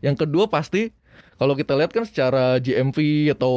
Yang 0.00 0.24
kedua 0.24 0.48
pasti 0.48 0.90
kalau 1.34 1.52
kita 1.52 1.76
lihat 1.76 1.92
kan 1.92 2.02
secara 2.02 2.56
GMV 2.56 2.98
atau 3.30 3.54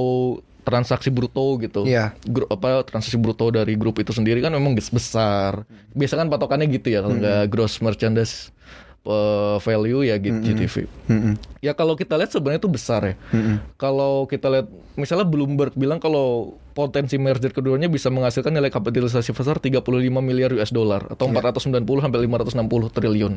transaksi 0.72 1.12
bruto 1.12 1.60
gitu. 1.60 1.84
Iya. 1.84 2.16
Gru- 2.24 2.48
apa 2.48 2.88
transaksi 2.88 3.20
bruto 3.20 3.52
dari 3.52 3.76
grup 3.76 4.00
itu 4.00 4.16
sendiri 4.16 4.40
kan 4.40 4.56
memang 4.56 4.72
bes- 4.72 4.90
besar. 4.90 5.68
Biasa 5.92 6.16
kan 6.16 6.32
patokannya 6.32 6.72
gitu 6.72 6.88
ya 6.96 7.04
kalau 7.04 7.20
nggak 7.20 7.52
gross 7.52 7.84
merchandise 7.84 8.56
uh, 9.04 9.60
value 9.60 10.08
ya 10.08 10.16
gitu 10.18 10.40
GTV. 10.40 10.88
Mm-mm. 11.12 11.34
Ya 11.60 11.76
kalau 11.76 11.94
kita 11.94 12.16
lihat 12.18 12.32
sebenarnya 12.32 12.64
itu 12.64 12.72
besar 12.72 13.02
ya. 13.04 13.16
Mm-mm. 13.36 13.60
Kalau 13.76 14.26
kita 14.26 14.48
lihat 14.48 14.68
misalnya 14.96 15.28
Bloomberg 15.28 15.76
bilang 15.76 16.00
kalau 16.00 16.56
potensi 16.72 17.20
merger 17.20 17.52
keduanya 17.52 17.92
bisa 17.92 18.08
menghasilkan 18.08 18.56
nilai 18.56 18.72
kapitalisasi 18.72 19.36
besar 19.36 19.60
35 19.60 19.84
miliar 20.24 20.56
US 20.56 20.72
dollar 20.72 21.04
atau 21.12 21.28
490 21.28 21.84
sampai 21.84 22.20
560 22.32 22.96
triliun. 22.96 23.34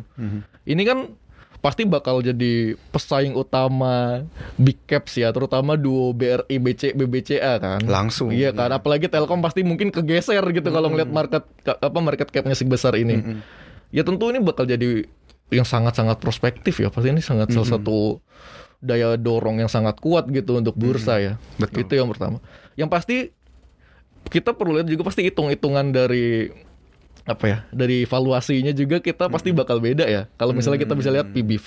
Ini 0.63 0.83
kan 0.87 0.99
pasti 1.65 1.89
bakal 1.89 2.21
jadi 2.21 2.77
pesaing 2.93 3.33
utama 3.33 4.21
big 4.61 4.77
caps 4.85 5.17
ya, 5.17 5.33
terutama 5.33 5.81
duo 5.81 6.13
BRI 6.13 6.61
BC 6.61 6.93
BBCA 6.93 7.57
kan. 7.57 7.81
Langsung. 7.89 8.29
Iya 8.29 8.53
kan, 8.53 8.69
apalagi 8.69 9.09
Telkom 9.09 9.41
pasti 9.41 9.65
mungkin 9.65 9.89
kegeser 9.89 10.45
gitu 10.53 10.69
kalau 10.69 10.93
ngeliat 10.93 11.09
market 11.09 11.49
apa 11.65 11.99
market 12.05 12.29
capnya 12.29 12.53
sebesar 12.53 12.93
ini. 13.01 13.41
Ya 13.89 14.05
tentu 14.05 14.29
ini 14.29 14.45
bakal 14.45 14.69
jadi 14.69 15.09
yang 15.49 15.65
sangat-sangat 15.65 16.21
prospektif 16.21 16.85
ya. 16.85 16.93
Pasti 16.93 17.09
ini 17.09 17.25
sangat 17.25 17.57
salah 17.57 17.81
satu 17.81 18.21
daya 18.85 19.17
dorong 19.17 19.65
yang 19.65 19.73
sangat 19.73 19.97
kuat 20.05 20.29
gitu 20.29 20.61
untuk 20.61 20.77
bursa 20.77 21.17
ya. 21.17 21.41
Betul. 21.57 21.89
Itu 21.89 21.97
yang 21.97 22.13
pertama. 22.13 22.45
Yang 22.77 22.91
pasti 22.93 23.17
kita 24.29 24.53
perlu 24.53 24.77
lihat 24.77 24.89
juga 24.93 25.09
pasti 25.09 25.25
hitung-hitungan 25.25 25.97
dari 25.97 26.53
apa 27.25 27.45
ya? 27.49 27.59
Dari 27.73 28.05
valuasinya 28.05 28.73
juga 28.77 29.01
kita 29.01 29.33
pasti 29.33 29.49
bakal 29.57 29.81
beda 29.81 30.05
ya. 30.05 30.29
Kalau 30.37 30.53
misalnya 30.53 30.77
kita 30.85 30.93
bisa 30.93 31.09
lihat 31.09 31.33
PBV 31.33 31.67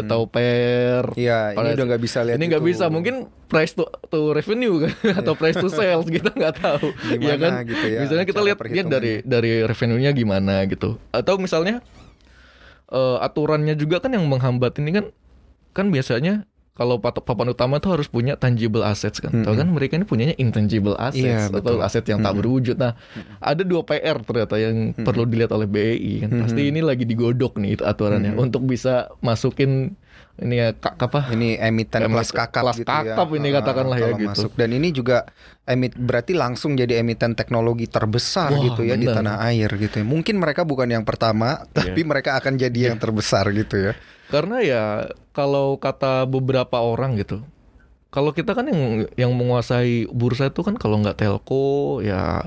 atau 0.00 0.24
PER 0.24 1.12
Iya, 1.12 1.52
ini 1.52 1.68
udah 1.76 1.86
nggak 1.92 2.02
bisa 2.02 2.24
lihat 2.24 2.36
ini 2.40 2.44
nggak 2.48 2.64
bisa. 2.64 2.88
Mungkin 2.88 3.28
price 3.52 3.76
to, 3.76 3.84
to 4.08 4.32
revenue 4.32 4.88
kan? 4.88 5.20
Atau 5.20 5.36
price 5.36 5.60
to 5.60 5.68
sales 5.68 6.08
kita 6.16 6.32
nggak 6.32 6.54
tahu. 6.56 6.88
Gimana 7.04 7.28
ya 7.28 7.36
kan? 7.36 7.52
gitu 7.68 7.86
ya, 7.86 7.98
misalnya 8.00 8.24
kita 8.24 8.40
lihat 8.40 8.58
lihat 8.64 8.88
dari 8.88 9.12
dari 9.28 9.52
revenue-nya 9.68 10.10
gimana 10.16 10.64
gitu. 10.64 10.96
Atau 11.12 11.36
misalnya 11.36 11.84
eh, 12.88 13.16
aturannya 13.20 13.76
juga 13.76 14.00
kan 14.00 14.16
yang 14.16 14.24
menghambat 14.24 14.72
ini 14.80 14.90
kan 14.96 15.04
kan 15.76 15.92
biasanya 15.92 16.48
kalau 16.78 16.96
papan 16.96 17.50
utama 17.50 17.76
tuh 17.76 17.90
harus 17.90 18.06
punya 18.06 18.34
tangible 18.34 18.80
assets 18.80 19.18
kan. 19.18 19.34
Tahu 19.34 19.50
kan 19.52 19.66
mereka 19.66 19.98
ini 19.98 20.06
punyanya 20.06 20.38
intangible 20.38 20.94
assets 20.94 21.18
Iya, 21.18 21.50
atau 21.50 21.58
betul. 21.74 21.82
aset 21.82 22.04
yang 22.06 22.22
tak 22.22 22.32
berwujud. 22.32 22.78
Nah, 22.78 22.94
ada 23.36 23.60
dua 23.60 23.82
PR 23.82 24.22
ternyata 24.22 24.54
yang 24.56 24.94
perlu 24.94 25.26
dilihat 25.26 25.50
oleh 25.50 25.66
BI 25.66 26.22
kan. 26.22 26.30
Pasti 26.38 26.70
ini 26.70 26.78
lagi 26.78 27.02
digodok 27.02 27.58
nih 27.58 27.74
itu 27.74 27.82
aturannya 27.82 28.32
untuk 28.32 28.62
bisa 28.62 29.10
masukin 29.18 29.98
ini 30.38 30.54
ya 30.56 30.70
kak 30.70 30.94
apa? 30.96 31.34
Ini 31.34 31.58
emiten 31.58 31.98
Emiten 31.98 32.14
kelas 32.14 32.30
kakap 32.30 32.62
kelas 32.62 32.76
gitu 32.78 32.86
ya. 32.86 32.94
kakap 33.10 33.28
ini 33.32 33.48
Ah, 33.48 33.54
katakanlah 33.58 33.98
ya 33.98 34.10
gitu. 34.14 34.30
masuk. 34.30 34.50
Dan 34.54 34.70
ini 34.70 34.88
juga 34.88 35.26
emit 35.64 35.92
berarti 35.92 36.32
langsung 36.32 36.72
jadi 36.72 37.02
emiten 37.02 37.34
teknologi 37.34 37.90
terbesar 37.90 38.54
Wah, 38.54 38.62
gitu 38.62 38.86
ya 38.86 38.94
di 38.94 39.04
benar. 39.04 39.18
tanah 39.18 39.36
air 39.50 39.66
gitu 39.74 39.98
ya. 39.98 40.06
Mungkin 40.06 40.38
mereka 40.38 40.62
bukan 40.62 40.86
yang 40.86 41.02
pertama, 41.02 41.66
Iya. 41.66 41.90
tapi 41.90 42.00
mereka 42.02 42.38
akan 42.38 42.54
jadi 42.54 42.94
yang 42.94 43.02
terbesar 43.02 43.50
gitu 43.50 43.82
ya. 43.82 43.92
Karena 44.28 44.60
ya 44.60 44.84
kalau 45.32 45.76
kata 45.76 46.24
beberapa 46.24 46.78
orang 46.78 47.16
gitu, 47.16 47.40
kalau 48.08 48.32
kita 48.32 48.52
kan 48.52 48.68
yang 48.68 49.08
yang 49.16 49.32
menguasai 49.32 50.08
bursa 50.08 50.48
itu 50.48 50.60
kan 50.60 50.76
kalau 50.76 51.00
nggak 51.00 51.16
telco 51.16 52.00
ya 52.00 52.44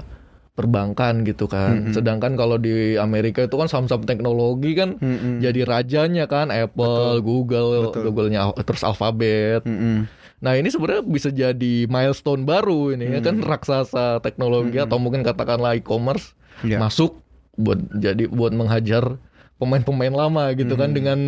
perbankan 0.52 1.24
gitu 1.24 1.48
kan. 1.48 1.90
Sedangkan 1.96 2.36
kalau 2.36 2.60
di 2.60 3.00
Amerika 3.00 3.42
itu 3.42 3.56
kan 3.56 3.66
saham-saham 3.66 4.06
teknologi 4.06 4.76
kan 4.76 5.00
Mm-mm. 5.00 5.40
jadi 5.40 5.64
rajanya 5.64 6.28
kan 6.28 6.52
Apple, 6.52 7.24
Google, 7.24 7.90
Betul. 7.90 8.12
Google-nya 8.12 8.52
terus 8.62 8.84
Alphabet. 8.84 9.64
Mm-mm. 9.66 10.06
Nah 10.42 10.58
ini 10.58 10.70
sebenarnya 10.70 11.06
bisa 11.06 11.30
jadi 11.30 11.86
milestone 11.86 12.44
baru 12.44 12.94
ini 12.94 13.14
ya 13.14 13.22
kan 13.22 13.42
raksasa 13.42 14.20
teknologi 14.20 14.78
atau 14.78 14.98
mungkin 14.98 15.22
katakanlah 15.22 15.78
e-commerce 15.78 16.34
Iya. 16.62 16.78
masuk 16.78 17.18
buat 17.58 17.82
jadi 17.98 18.30
buat 18.30 18.54
menghajar 18.54 19.18
pemain-pemain 19.62 20.10
lama 20.10 20.50
gitu 20.58 20.74
kan 20.74 20.90
dengan 20.98 21.20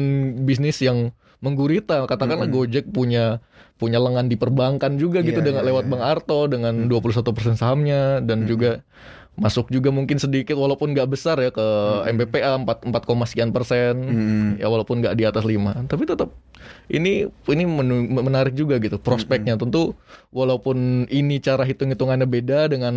bisnis 0.42 0.82
yang 0.82 1.14
menggurita. 1.38 2.10
Katakanlah 2.10 2.50
Gojek 2.50 2.90
punya 2.90 3.46
punya 3.78 4.02
lengan 4.02 4.26
di 4.26 4.40
perbankan 4.40 4.98
juga 4.98 5.22
gitu 5.22 5.44
Iya, 5.44 5.54
dengan 5.54 5.64
iya, 5.68 5.70
lewat 5.70 5.84
iya. 5.86 5.92
Bang 5.92 6.02
Arto 6.02 6.40
dengan 6.50 6.88
21% 6.90 7.60
sahamnya 7.60 8.24
dan 8.24 8.50
juga 8.50 8.82
masuk 9.34 9.74
juga 9.74 9.90
mungkin 9.90 10.22
sedikit 10.22 10.54
walaupun 10.54 10.94
nggak 10.94 11.10
besar 11.10 11.42
ya 11.42 11.50
ke 11.50 11.66
MBPA 12.06 12.62
4 12.64 12.94
4, 12.94 13.30
sekian 13.30 13.50
persen. 13.50 13.94
Mm-mm. 13.98 14.50
ya 14.62 14.70
walaupun 14.70 15.02
nggak 15.02 15.18
di 15.18 15.26
atas 15.26 15.44
5 15.44 15.90
tapi 15.90 16.06
tetap 16.06 16.30
ini 16.88 17.26
ini 17.48 17.64
menu- 17.64 18.06
menarik 18.20 18.54
juga 18.54 18.78
gitu 18.78 18.98
prospeknya 18.98 19.56
tentu 19.56 19.96
walaupun 20.30 20.78
ini 21.08 21.38
cara 21.38 21.62
hitung-hitungannya 21.62 22.26
beda 22.26 22.68
dengan 22.68 22.94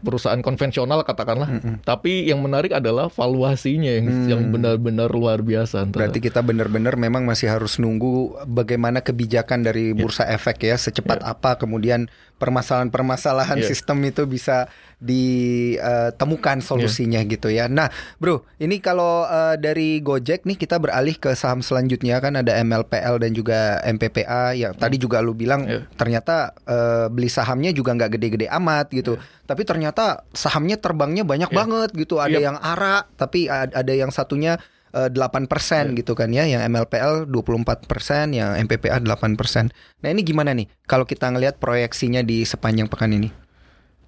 perusahaan 0.00 0.38
konvensional 0.38 1.02
katakanlah 1.02 1.48
tapi 1.82 2.24
yang 2.24 2.40
menarik 2.40 2.70
adalah 2.70 3.06
valuasinya 3.06 3.90
yang 3.92 4.06
yang 4.26 4.40
benar-benar 4.48 5.08
luar 5.08 5.40
biasa 5.40 5.82
antara- 5.82 6.06
Berarti 6.06 6.18
kita 6.20 6.40
benar-benar 6.40 6.94
memang 6.94 7.22
masih 7.22 7.46
harus 7.46 7.76
nunggu 7.76 8.16
bagaimana 8.44 9.00
kebijakan 9.00 9.62
dari 9.62 9.86
Iya. 9.86 9.96
bursa 9.96 10.24
efek 10.26 10.62
ya, 10.62 10.74
secepat 10.74 11.22
apa 11.22 11.54
kemudian 11.54 12.10
permasalahan-permasalahan 12.36 13.60
Iya. 13.60 13.68
sistem 13.68 14.02
itu 14.02 14.24
bisa 14.24 14.66
ditemukan 14.98 16.58
Iya. 16.58 16.66
solusinya 16.66 17.20
gitu 17.22 17.48
ya. 17.48 17.68
Nah, 17.68 17.88
Bro, 18.16 18.42
ini 18.58 18.78
kalau 18.78 19.24
eh, 19.24 19.54
dari 19.56 20.00
Gojek 20.00 20.42
nih 20.42 20.56
kita 20.56 20.76
beralih 20.76 21.14
ke 21.14 21.32
saham 21.32 21.60
selanjutnya 21.60 22.18
kan 22.18 22.34
ada 22.34 22.56
MLPL 22.56 23.05
dan 23.14 23.30
juga 23.30 23.78
MPPA 23.86 24.58
yang 24.58 24.74
tadi 24.74 24.98
juga 24.98 25.22
lu 25.22 25.30
bilang 25.32 25.62
Iya. 25.62 25.86
ternyata 25.94 26.50
eh, 26.66 27.06
beli 27.06 27.30
sahamnya 27.30 27.70
juga 27.70 27.94
nggak 27.94 28.18
gede-gede 28.18 28.50
amat 28.50 28.90
gitu. 28.90 29.14
Tapi 29.46 29.62
ternyata 29.62 30.26
sahamnya 30.34 30.74
terbangnya 30.74 31.22
banyak 31.22 31.54
Iya. 31.54 31.56
banget 31.56 31.90
gitu. 31.94 32.18
Ada 32.18 32.42
Iya. 32.42 32.46
yang 32.50 32.56
ARA, 32.58 33.06
tapi 33.14 33.46
ada 33.48 33.92
yang 33.94 34.10
satunya 34.10 34.58
eh, 34.96 35.12
8% 35.12 35.92
Iya. 35.92 35.98
gitu 36.00 36.16
kan 36.16 36.32
ya, 36.32 36.48
yang 36.48 36.64
MLPL 36.64 37.28
24%, 37.28 38.32
yang 38.32 38.56
MPPA 38.56 38.96
8%. 38.98 39.68
Nah, 40.00 40.08
ini 40.08 40.24
gimana 40.24 40.56
nih 40.56 40.66
kalau 40.88 41.04
kita 41.04 41.28
ngelihat 41.28 41.60
proyeksinya 41.60 42.24
di 42.24 42.42
sepanjang 42.42 42.88
pekan 42.88 43.12
ini? 43.12 43.28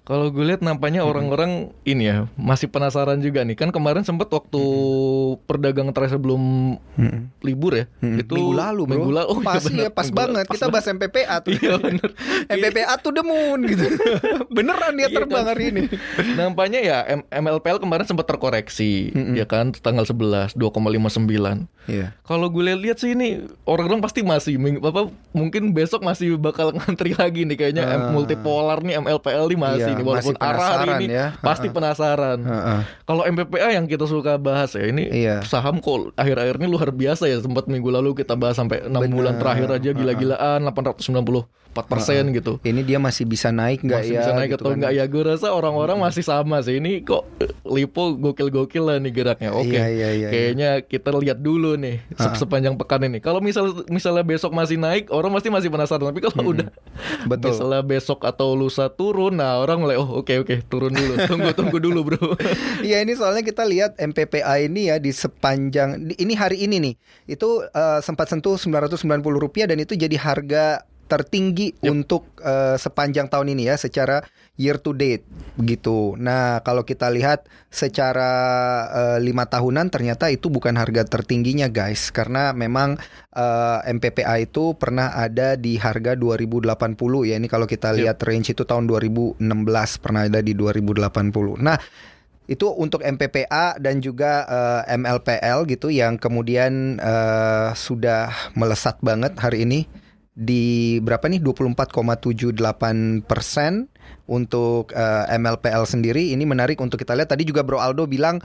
Kalau 0.09 0.25
gue 0.27 0.41
lihat 0.41 0.59
nampaknya 0.59 1.05
orang-orang 1.05 1.51
ini 1.83 2.03
ya 2.03 2.17
masih 2.33 2.65
penasaran 2.65 3.21
juga 3.21 3.41
nih. 3.41 3.53
Kan 3.53 3.69
kemarin 3.69 4.01
sempet 4.01 4.25
waktu 4.27 4.57
perdagangan 5.39 5.93
terakhir 5.93 6.17
sebelum 6.17 6.41
libur 7.39 7.71
ya 7.73 7.85
Hmm, 7.99 8.17
itu 8.17 8.33
minggu 8.33 8.51
lalu 8.51 8.81
bro. 8.81 8.91
minggu 8.91 9.11
lalu. 9.13 9.27
Oh, 9.29 9.37
iya 9.37 9.45
pas 9.45 9.61
bener, 9.61 9.79
ya 9.79 9.89
pas 9.91 10.09
banget. 10.09 10.43
lalu. 10.43 10.53
kita 10.55 10.65
bahas 10.67 10.87
MPPA 10.87 11.35
tuh. 11.39 11.51
Iya, 11.59 11.73
bener. 11.77 12.09
MPPA 12.57 12.93
tuh 12.97 13.11
the 13.11 13.21
moon 13.21 13.59
gitu. 13.63 13.85
Beneran 14.55 14.93
dia 14.93 15.05
Iya 15.05 15.13
terbang 15.13 15.43
kan? 15.43 15.51
hari 15.51 15.63
ini. 15.69 15.81
Nampaknya 16.33 16.79
ya 16.81 16.97
M- 17.07 17.27
MLPL 17.29 17.77
kemarin 17.77 18.03
sempat 18.03 18.25
terkoreksi 18.25 19.13
ya 19.31 19.45
kan? 19.45 19.69
Tanggal 19.71 20.03
11 20.03 20.57
2,59. 20.57 21.69
Iya. 21.85 22.13
Kalau 22.21 22.47
gue 22.47 22.63
lihat 22.65 22.97
sih 22.97 23.13
ini 23.13 23.41
orang-orang 23.63 23.99
pasti 23.99 24.21
masih 24.21 24.57
apa 24.79 25.05
mungkin 25.31 25.69
besok 25.69 26.01
masih 26.01 26.33
bakal 26.35 26.69
ngantri 26.71 27.13
lagi 27.13 27.43
nih 27.43 27.53
kayaknya 27.55 27.83
Ah. 27.85 28.09
multipolar 28.09 28.79
nih 28.79 28.97
MLPL 28.99 29.45
nih 29.47 29.59
masih 29.59 29.91
Iya, 29.91 29.98
nih 29.99 30.05
walaupun 30.05 30.35
arah 30.37 30.67
hari 30.77 30.91
ini 31.01 31.05
ya. 31.11 31.27
pasti 31.37 31.67
penasaran. 31.67 32.39
Kalau 33.01 33.23
MPPA 33.23 33.69
yang 33.71 33.85
kita 33.85 34.03
suka 34.03 34.35
bahas 34.35 34.71
ya 34.71 34.85
ini 34.85 35.05
Iya. 35.05 35.43
saham 35.43 35.77
kok 35.77 36.15
akhir-akhir 36.15 36.55
ini 36.55 36.67
luar 36.67 36.89
biasa 36.89 37.25
ya 37.25 37.37
sempat 37.37 37.65
minggu 37.65 37.89
lalu 37.89 38.15
kita 38.15 38.33
bahas 38.33 38.55
sampai 38.55 38.81
6 38.81 38.95
Bener. 38.95 39.11
bulan 39.11 39.35
terakhir 39.35 39.67
aja 39.71 39.89
gila-gilaan 39.91 40.63
894 40.65 41.45
persen 41.81 42.33
gitu. 42.33 42.57
ini 42.61 42.81
dia 42.81 42.97
masih 42.97 43.23
bisa 43.23 43.49
naik 43.49 43.79
nggak 43.81 44.01
ya 44.03 44.19
bisa 44.19 44.31
naik 44.33 44.49
gitu 44.49 44.57
atau 44.57 44.69
kan. 44.69 44.75
enggak 44.75 44.91
ya 44.91 45.05
gue 45.05 45.23
rasa 45.23 45.47
orang-orang 45.49 45.97
masih 45.97 46.23
sama 46.23 46.59
sih 46.59 46.75
ini 46.75 46.99
kok 47.01 47.23
eh, 47.37 47.47
Lipo 47.63 48.15
gokil-gokil 48.15 48.83
lah 48.83 48.97
nih 48.97 49.13
geraknya 49.13 49.49
oke 49.51 49.69
Iya, 49.69 49.85
iya, 49.87 50.09
iya, 50.11 50.27
kayaknya 50.27 50.69
kita 50.81 51.13
lihat 51.13 51.37
dulu 51.37 51.75
nih 51.75 52.01
se- 52.11 52.35
sepanjang 52.37 52.73
pekan 52.75 53.05
ini 53.05 53.19
kalau 53.19 53.39
misal 53.39 53.69
misalnya 53.87 54.23
besok 54.23 54.51
masih 54.51 54.75
naik 54.75 55.07
orang 55.09 55.29
pasti 55.31 55.47
masih 55.47 55.69
penasaran 55.69 56.09
tapi 56.09 56.19
kalau 56.21 56.51
udah 56.51 56.67
Betul. 57.25 57.53
misalnya 57.53 57.81
besok 57.81 58.19
atau 58.23 58.51
lusa 58.51 58.89
turun 58.89 59.37
nah 59.37 59.57
orang 59.57 59.79
mulai 59.89 59.97
oh 59.97 60.21
oke 60.21 60.33
oke 60.45 60.55
turun 60.69 60.93
dulu 60.93 61.13
tunggu 61.25 61.49
tunggu 61.57 61.77
dulu 61.81 61.99
bro. 62.05 62.37
Iya 62.85 63.01
ini 63.01 63.17
soalnya 63.17 63.41
kita 63.41 63.65
lihat 63.65 63.97
MPPA 63.97 64.69
ini 64.69 64.93
ya 64.93 65.01
di 65.01 65.09
sepanjang 65.09 66.13
ini 66.13 66.33
hari 66.37 66.61
ini 66.61 66.77
nih 66.77 66.95
itu 67.25 67.65
eh, 67.65 67.99
sempat 68.05 68.29
sentuh 68.29 68.53
990 68.53 69.01
rupiah 69.25 69.65
dan 69.65 69.81
itu 69.81 69.97
jadi 69.97 70.13
harga 70.13 70.85
tertinggi 71.09 71.73
untuk 71.89 72.37
eh, 72.37 72.77
sepanjang 72.77 73.25
tahun 73.33 73.57
ini 73.57 73.73
ya 73.73 73.75
secara 73.81 74.21
year 74.61 74.77
to 74.77 74.93
date 74.93 75.25
begitu. 75.57 76.13
Nah 76.21 76.61
kalau 76.61 76.85
kita 76.85 77.09
lihat 77.09 77.49
secara 77.73 78.31
eh, 78.93 79.17
lima 79.25 79.49
tahunan 79.49 79.89
ternyata 79.89 80.29
itu 80.29 80.53
bukan 80.53 80.77
harga 80.77 81.09
tertingginya 81.09 81.65
guys. 81.73 82.13
Karena 82.13 82.53
memang 82.53 83.01
eh, 83.33 83.79
MPPA 83.89 84.45
itu 84.45 84.77
pernah 84.77 85.17
ada 85.17 85.57
di 85.57 85.81
harga 85.81 86.13
2080 86.13 86.77
ya. 87.25 87.35
Ini 87.41 87.47
kalau 87.49 87.65
kita 87.65 87.89
lihat 87.97 88.21
range 88.21 88.53
itu 88.53 88.61
tahun 88.61 88.85
2016 88.85 89.41
pernah 89.97 90.29
ada 90.29 90.45
di 90.45 90.53
2080. 90.53 91.57
Nah 91.57 91.79
itu 92.49 92.65
untuk 92.65 93.05
MPPA 93.05 93.77
dan 93.77 94.01
juga 94.01 94.43
eh, 94.49 94.97
MLPL 94.97 95.69
gitu 95.69 95.93
yang 95.93 96.17
kemudian 96.17 96.97
eh, 96.97 97.69
sudah 97.77 98.33
melesat 98.57 98.97
banget 99.05 99.37
hari 99.37 99.69
ini 99.69 99.85
di 100.39 100.63
berapa 101.03 101.27
nih 101.27 101.43
24,78 101.43 103.27
persen 103.27 103.91
untuk 104.23 104.95
eh, 104.95 105.35
MLPL 105.35 105.83
sendiri 105.83 106.31
ini 106.31 106.47
menarik 106.47 106.79
untuk 106.79 106.95
kita 106.95 107.11
lihat 107.11 107.27
tadi 107.27 107.43
juga 107.43 107.59
Bro 107.61 107.83
Aldo 107.83 108.07
bilang 108.07 108.39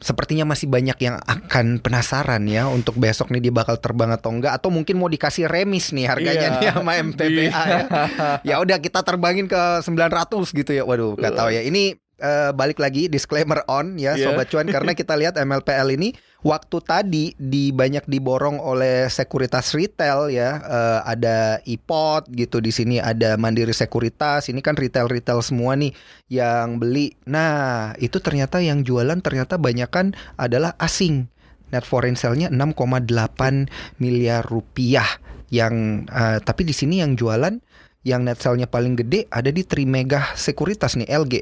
sepertinya 0.00 0.48
masih 0.48 0.64
banyak 0.64 0.96
yang 0.96 1.20
akan 1.20 1.76
penasaran 1.84 2.48
ya 2.48 2.64
untuk 2.64 2.96
besok 2.96 3.28
nih 3.28 3.44
dia 3.44 3.52
bakal 3.52 3.76
terbang 3.76 4.08
atau 4.08 4.32
enggak 4.32 4.56
atau 4.56 4.72
mungkin 4.72 4.96
mau 4.96 5.12
dikasih 5.12 5.44
remis 5.44 5.92
nih 5.92 6.08
harganya 6.08 6.48
Iya. 6.48 6.56
nih 6.56 6.68
sama 6.72 6.92
MPPA 6.96 7.60
ya. 7.68 7.82
ya 8.48 8.54
udah 8.64 8.80
kita 8.80 9.04
terbangin 9.04 9.44
ke 9.44 9.60
900 9.84 10.56
gitu 10.56 10.72
ya. 10.72 10.88
Waduh, 10.88 11.20
nggak 11.20 11.36
tahu 11.36 11.52
ya. 11.52 11.60
Ini 11.60 12.00
eh, 12.20 12.52
balik 12.52 12.76
lagi 12.76 13.08
disclaimer 13.08 13.64
on 13.66 13.96
ya 13.96 14.14
Iya. 14.14 14.30
sobat 14.30 14.46
cuan 14.52 14.68
karena 14.68 14.92
kita 14.92 15.16
lihat 15.16 15.40
MLPL 15.40 15.96
ini 15.96 16.12
waktu 16.40 16.76
tadi 16.80 17.24
di 17.36 17.68
banyak 17.68 18.04
diborong 18.04 18.60
oleh 18.60 19.08
sekuritas 19.08 19.72
retail 19.72 20.28
ya 20.28 20.60
eh, 20.60 21.00
ada 21.04 21.58
iPod 21.64 22.28
gitu 22.32 22.60
di 22.60 22.70
sini 22.70 23.00
ada 23.00 23.34
Mandiri 23.34 23.72
Sekuritas 23.72 24.52
ini 24.52 24.60
kan 24.60 24.76
retail-retail 24.76 25.40
semua 25.40 25.74
nih 25.74 25.92
yang 26.28 26.76
beli. 26.76 27.16
Nah, 27.26 27.92
itu 27.96 28.20
ternyata 28.20 28.60
yang 28.62 28.84
jualan 28.84 29.18
ternyata 29.18 29.56
banyakan 29.56 30.12
adalah 30.36 30.76
asing. 30.78 31.26
Net 31.70 31.86
foreign 31.86 32.18
sale-nya 32.18 32.50
6,8 32.50 33.70
miliar 34.02 34.42
rupiah 34.44 35.06
yang 35.50 36.04
eh, 36.06 36.38
tapi 36.42 36.62
di 36.62 36.74
sini 36.74 37.02
yang 37.02 37.14
jualan 37.18 37.58
yang 38.00 38.24
net 38.24 38.40
sale-nya 38.40 38.64
paling 38.64 38.96
gede 38.96 39.28
ada 39.28 39.52
di 39.52 39.60
Trimegah 39.60 40.32
Sekuritas 40.32 40.96
nih 40.96 41.10
LG 41.10 41.34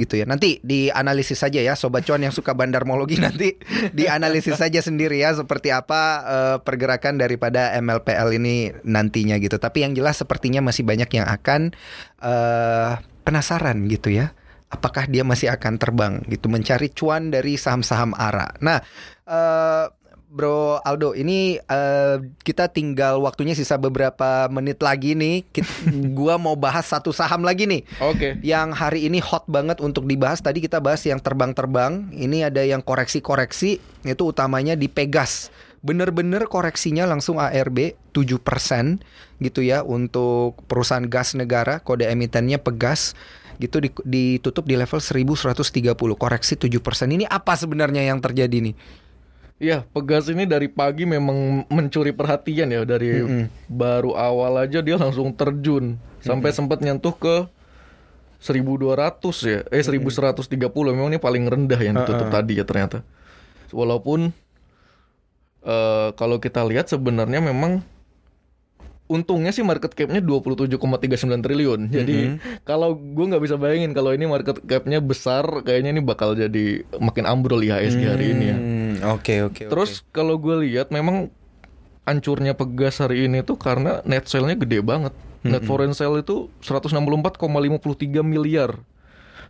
gitu 0.00 0.16
ya. 0.16 0.24
Nanti 0.24 0.56
dianalisis 0.64 1.36
saja 1.36 1.60
ya 1.60 1.76
sobat 1.76 2.08
cuan 2.08 2.24
yang 2.24 2.32
suka 2.32 2.56
bandarmologi 2.56 3.20
nanti 3.26 3.60
dianalisis 3.92 4.56
saja 4.56 4.80
sendiri 4.80 5.20
ya 5.20 5.36
seperti 5.36 5.68
apa 5.68 6.00
eh, 6.24 6.56
pergerakan 6.64 7.20
daripada 7.20 7.76
MLPL 7.76 8.40
ini 8.40 8.72
nantinya 8.88 9.36
gitu. 9.36 9.60
Tapi 9.60 9.84
yang 9.84 9.92
jelas 9.92 10.16
sepertinya 10.16 10.64
masih 10.64 10.88
banyak 10.88 11.10
yang 11.12 11.28
akan 11.28 11.76
eh 12.24 12.92
penasaran 13.22 13.84
gitu 13.92 14.08
ya. 14.08 14.32
Apakah 14.70 15.10
dia 15.10 15.26
masih 15.26 15.50
akan 15.52 15.82
terbang 15.82 16.22
gitu 16.30 16.46
mencari 16.46 16.88
cuan 16.94 17.28
dari 17.34 17.58
saham-saham 17.58 18.14
ARA. 18.14 18.54
Nah, 18.62 18.78
eh 19.26 19.86
Bro 20.30 20.78
Aldo, 20.86 21.10
ini 21.18 21.58
eh, 21.58 22.16
kita 22.46 22.70
tinggal 22.70 23.18
waktunya 23.18 23.50
sisa 23.58 23.74
beberapa 23.74 24.46
menit 24.46 24.78
lagi 24.78 25.18
nih. 25.18 25.42
Kit- 25.50 25.66
gua 26.18 26.38
mau 26.38 26.54
bahas 26.54 26.86
satu 26.86 27.10
saham 27.10 27.42
lagi 27.42 27.66
nih 27.66 27.82
oke 27.98 28.38
yang 28.46 28.70
hari 28.70 29.10
ini 29.10 29.18
hot 29.18 29.50
banget 29.50 29.82
untuk 29.82 30.06
dibahas. 30.06 30.38
Tadi 30.38 30.62
kita 30.62 30.78
bahas 30.78 31.02
yang 31.02 31.18
terbang-terbang. 31.18 32.14
Ini 32.14 32.46
ada 32.46 32.62
yang 32.62 32.78
koreksi-koreksi. 32.78 33.82
Itu 34.06 34.30
utamanya 34.30 34.78
di 34.78 34.86
Pegas. 34.86 35.50
Bener-bener 35.82 36.46
koreksinya 36.46 37.10
langsung 37.10 37.42
ARB 37.42 37.98
7% 38.14 39.02
gitu 39.42 39.66
ya 39.66 39.82
untuk 39.82 40.62
perusahaan 40.70 41.10
gas 41.10 41.34
negara. 41.34 41.82
Kode 41.82 42.06
emitennya 42.06 42.62
Pegas 42.62 43.18
gitu 43.58 43.82
di- 43.82 43.92
ditutup 44.06 44.62
di 44.62 44.78
level 44.78 45.02
1130 45.02 45.90
koreksi 46.14 46.54
7%. 46.54 47.18
Ini 47.18 47.26
apa 47.26 47.58
sebenarnya 47.58 48.06
yang 48.06 48.22
terjadi 48.22 48.70
nih? 48.70 48.76
Iya, 49.60 49.84
Pegas 49.92 50.24
ini 50.32 50.48
dari 50.48 50.72
pagi 50.72 51.04
memang 51.04 51.68
mencuri 51.68 52.16
perhatian 52.16 52.72
ya. 52.72 52.80
Dari 52.88 53.44
baru 53.68 54.16
awal 54.16 54.64
aja 54.64 54.80
dia 54.80 54.96
langsung 54.96 55.36
terjun. 55.36 56.00
Sampai 56.24 56.56
sempat 56.56 56.80
nyentuh 56.80 57.12
ke 57.12 57.44
1200 58.40 58.96
ya. 59.44 59.60
Eh 59.68 59.84
1130 59.84 60.48
memang 60.96 61.12
ini 61.12 61.20
paling 61.20 61.44
rendah 61.44 61.76
yang 61.76 62.00
ditutup 62.00 62.32
tadi 62.32 62.56
ya 62.56 62.64
ternyata. 62.64 63.04
Walaupun 63.68 64.32
eh 65.60 66.08
kalau 66.16 66.40
kita 66.40 66.64
lihat 66.64 66.88
sebenarnya 66.88 67.44
memang 67.44 67.84
untungnya 69.10 69.50
sih 69.50 69.66
market 69.66 69.90
cap-nya 69.90 70.22
27,39 70.22 71.42
triliun. 71.42 71.80
Jadi 71.90 72.38
kalau 72.62 72.94
gue 72.94 73.24
nggak 73.26 73.42
bisa 73.42 73.58
bayangin 73.58 73.90
kalau 73.90 74.14
ini 74.14 74.30
market 74.30 74.62
cap-nya 74.62 75.02
besar, 75.02 75.66
kayaknya 75.66 75.98
ini 75.98 76.02
bakal 76.06 76.38
jadi 76.38 76.86
makin 77.02 77.26
ambrol 77.26 77.58
IHSG 77.58 78.02
hari 78.06 78.26
ini 78.30 78.44
ya. 78.46 78.56
Hmm, 78.56 78.92
Oke 79.18 79.42
oke. 79.42 79.66
Terus 79.66 80.06
kalau 80.14 80.38
gue 80.38 80.62
lihat 80.62 80.94
memang 80.94 81.34
hancurnya 82.06 82.54
Pegas 82.54 83.02
hari 83.02 83.26
ini 83.26 83.42
tuh 83.42 83.58
karena 83.58 83.98
net 84.06 84.30
sale-nya 84.30 84.54
gede 84.54 84.78
banget. 84.78 85.12
Net 85.40 85.64
foreign 85.64 85.96
sale 85.96 86.20
itu 86.20 86.52
164,53 86.62 87.40
miliar. 88.22 88.76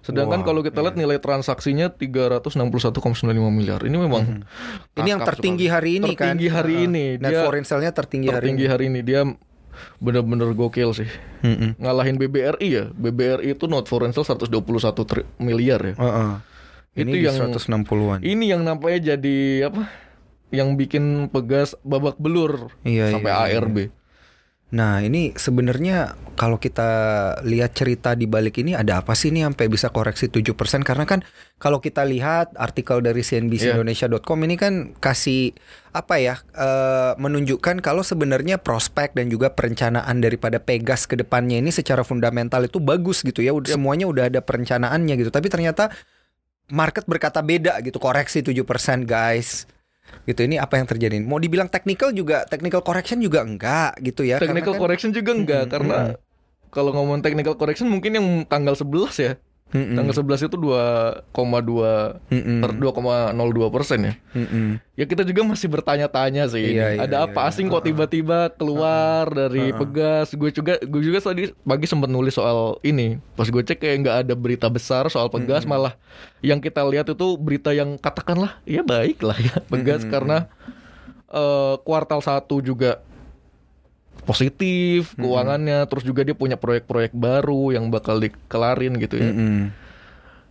Sedangkan 0.01 0.41
Wow, 0.41 0.47
kalau 0.49 0.61
kita 0.65 0.81
lihat 0.81 0.97
nilai 0.97 1.21
transaksinya 1.21 1.93
361,95 1.93 2.57
miliar. 3.53 3.85
Ini 3.85 3.97
memang 4.01 4.41
ini 4.97 5.09
yang 5.13 5.21
tertinggi 5.21 5.69
sekali. 5.69 5.77
hari 5.77 5.91
ini 6.01 6.11
kan? 6.17 6.39
Tertinggi 6.39 6.49
hari 6.49 6.75
Heeh. 6.79 6.87
ini. 6.89 7.05
Net 7.21 7.31
Dia 7.37 7.45
foreign 7.45 7.67
sale-nya 7.69 7.93
tertinggi, 7.93 8.33
tertinggi 8.33 8.65
hari 8.65 8.89
hari 8.89 8.97
ini. 8.97 9.01
Dia 9.05 9.21
bener-bener 9.99 10.53
gokil 10.53 10.91
sih. 10.93 11.09
ini. 11.41 11.51
Mm-mm. 11.51 11.71
Ngalahin 11.81 12.17
BBRI 12.17 12.69
ya. 12.69 12.85
BBRI 12.91 13.55
itu 13.55 13.65
not 13.67 13.87
foreign 13.87 14.11
sale 14.11 14.27
121 14.27 14.51
tri- 15.07 15.29
miliar 15.39 15.81
ya. 15.83 15.95
Heeh. 15.97 16.33
Itu 16.91 17.07
Ini 17.07 17.13
di 17.13 17.21
yang 17.23 17.37
160-an. 17.55 18.19
Ini 18.21 18.45
yang 18.51 18.63
nampaknya 18.67 19.15
jadi 19.15 19.71
apa? 19.71 19.87
Yang 20.51 20.69
bikin 20.75 21.05
Pegas 21.31 21.79
babak 21.87 22.19
belur 22.19 22.75
Iya, 22.83 23.15
sampai 23.15 23.31
iya, 23.31 23.39
iya. 23.47 24.00
Nah, 24.71 25.03
ini 25.03 25.35
sebenarnya 25.35 26.15
kalau 26.39 26.57
kita 26.57 26.89
lihat 27.43 27.75
cerita 27.75 28.15
di 28.15 28.25
balik 28.25 28.63
ini 28.63 28.73
ada 28.73 29.03
apa 29.03 29.19
sih 29.19 29.29
nih 29.29 29.45
sampai 29.51 29.67
bisa 29.67 29.91
koreksi 29.91 30.31
7% 30.31 30.87
karena 30.87 31.05
kan 31.05 31.21
kalau 31.59 31.83
kita 31.83 32.07
lihat 32.07 32.55
artikel 32.55 33.03
dari 33.03 33.21
Iya. 33.21 33.43
cnbcindonesia.com 33.43 34.39
ini 34.47 34.55
kan 34.55 34.95
kasih 34.97 35.53
apa 35.91 36.23
ya 36.23 36.39
eh, 36.55 37.13
menunjukkan 37.19 37.83
kalau 37.83 38.01
sebenarnya 38.07 38.63
prospek 38.63 39.13
dan 39.19 39.27
juga 39.27 39.53
perencanaan 39.53 40.23
daripada 40.23 40.63
Pegas 40.63 41.05
ke 41.11 41.19
depannya 41.19 41.59
ini 41.59 41.75
secara 41.75 42.07
fundamental 42.07 42.63
itu 42.63 42.79
bagus 42.79 43.27
gitu 43.27 43.43
ya. 43.43 43.51
Udah 43.51 43.75
semuanya 43.75 44.07
udah 44.07 44.31
ada 44.31 44.41
perencanaannya 44.41 45.19
gitu. 45.19 45.35
Tapi 45.35 45.51
ternyata 45.51 45.91
market 46.71 47.05
berkata 47.11 47.43
beda 47.43 47.83
gitu. 47.83 47.99
Koreksi 47.99 48.41
7% 48.41 49.03
guys. 49.05 49.67
Gitu 50.29 50.41
ini 50.47 50.57
apa 50.61 50.79
yang 50.79 50.87
terjadi? 50.87 51.17
Mau 51.25 51.41
dibilang 51.41 51.67
technical 51.67 52.13
juga 52.15 52.45
technical 52.47 52.85
correction 52.85 53.19
juga 53.19 53.43
enggak 53.43 53.99
gitu 54.05 54.23
ya. 54.23 54.39
Technical 54.39 54.77
kan- 54.77 54.81
correction 54.81 55.11
juga 55.11 55.33
enggak 55.35 55.65
karena 55.73 56.15
kalau 56.71 56.95
ngomong 56.95 57.21
technical 57.21 57.59
correction 57.59 57.91
mungkin 57.91 58.15
yang 58.15 58.27
tanggal 58.47 58.79
11 58.79 59.17
ya. 59.19 59.33
Mm-mm. 59.71 59.95
Tanggal 59.95 60.15
11 60.19 60.51
itu 60.51 60.57
2,2 60.59 61.31
Mm-mm. 61.31 62.59
per 62.59 62.71
2,02 62.75 63.75
persen 63.75 63.99
ya. 64.03 64.15
Mm-mm. 64.35 64.83
Ya 64.99 65.05
kita 65.07 65.23
juga 65.23 65.47
masih 65.47 65.71
bertanya-tanya 65.71 66.51
sih. 66.51 66.75
Iya, 66.75 66.99
iya, 66.99 67.07
Ada 67.07 67.17
iya, 67.23 67.27
apa 67.31 67.41
iya. 67.47 67.49
asing 67.55 67.71
kok 67.71 67.87
tiba-tiba 67.87 68.51
keluar 68.59 69.31
dari 69.31 69.71
pegas? 69.71 70.35
Gue 70.35 70.51
juga 70.51 70.75
gue 70.83 71.03
juga 71.07 71.23
tadi 71.23 71.55
pagi 71.63 71.87
sempat 71.87 72.11
nulis 72.11 72.35
soal 72.35 72.83
ini. 72.83 73.23
Pas 73.39 73.47
gue 73.47 73.63
cek 73.63 73.79
kayak 73.79 73.97
nggak 74.03 74.17
ada 74.27 74.35
berita 74.35 74.67
besar 74.67 75.07
soal 75.07 75.31
pegas, 75.31 75.63
malah 75.63 75.95
yang 76.43 76.59
kita 76.59 76.83
lihat 76.83 77.07
itu 77.07 77.39
berita 77.39 77.71
yang 77.71 77.95
katakanlah 77.95 78.59
ya 78.67 78.83
baik 78.83 79.23
lah 79.23 79.39
ya 79.39 79.55
pegas 79.71 80.03
karena 80.03 80.51
eh, 81.31 81.75
kuartal 81.87 82.19
satu 82.25 82.59
juga 82.59 82.99
positif 84.23 85.15
keuangannya, 85.17 85.85
terus 85.91 86.05
juga 86.05 86.23
dia 86.23 86.37
punya 86.37 86.57
proyek-proyek 86.57 87.13
baru 87.13 87.75
yang 87.75 87.89
bakal 87.89 88.21
dikelarin 88.21 88.97
gitu 89.01 89.17
ya. 89.19 89.31
Mm-mm. 89.33 89.73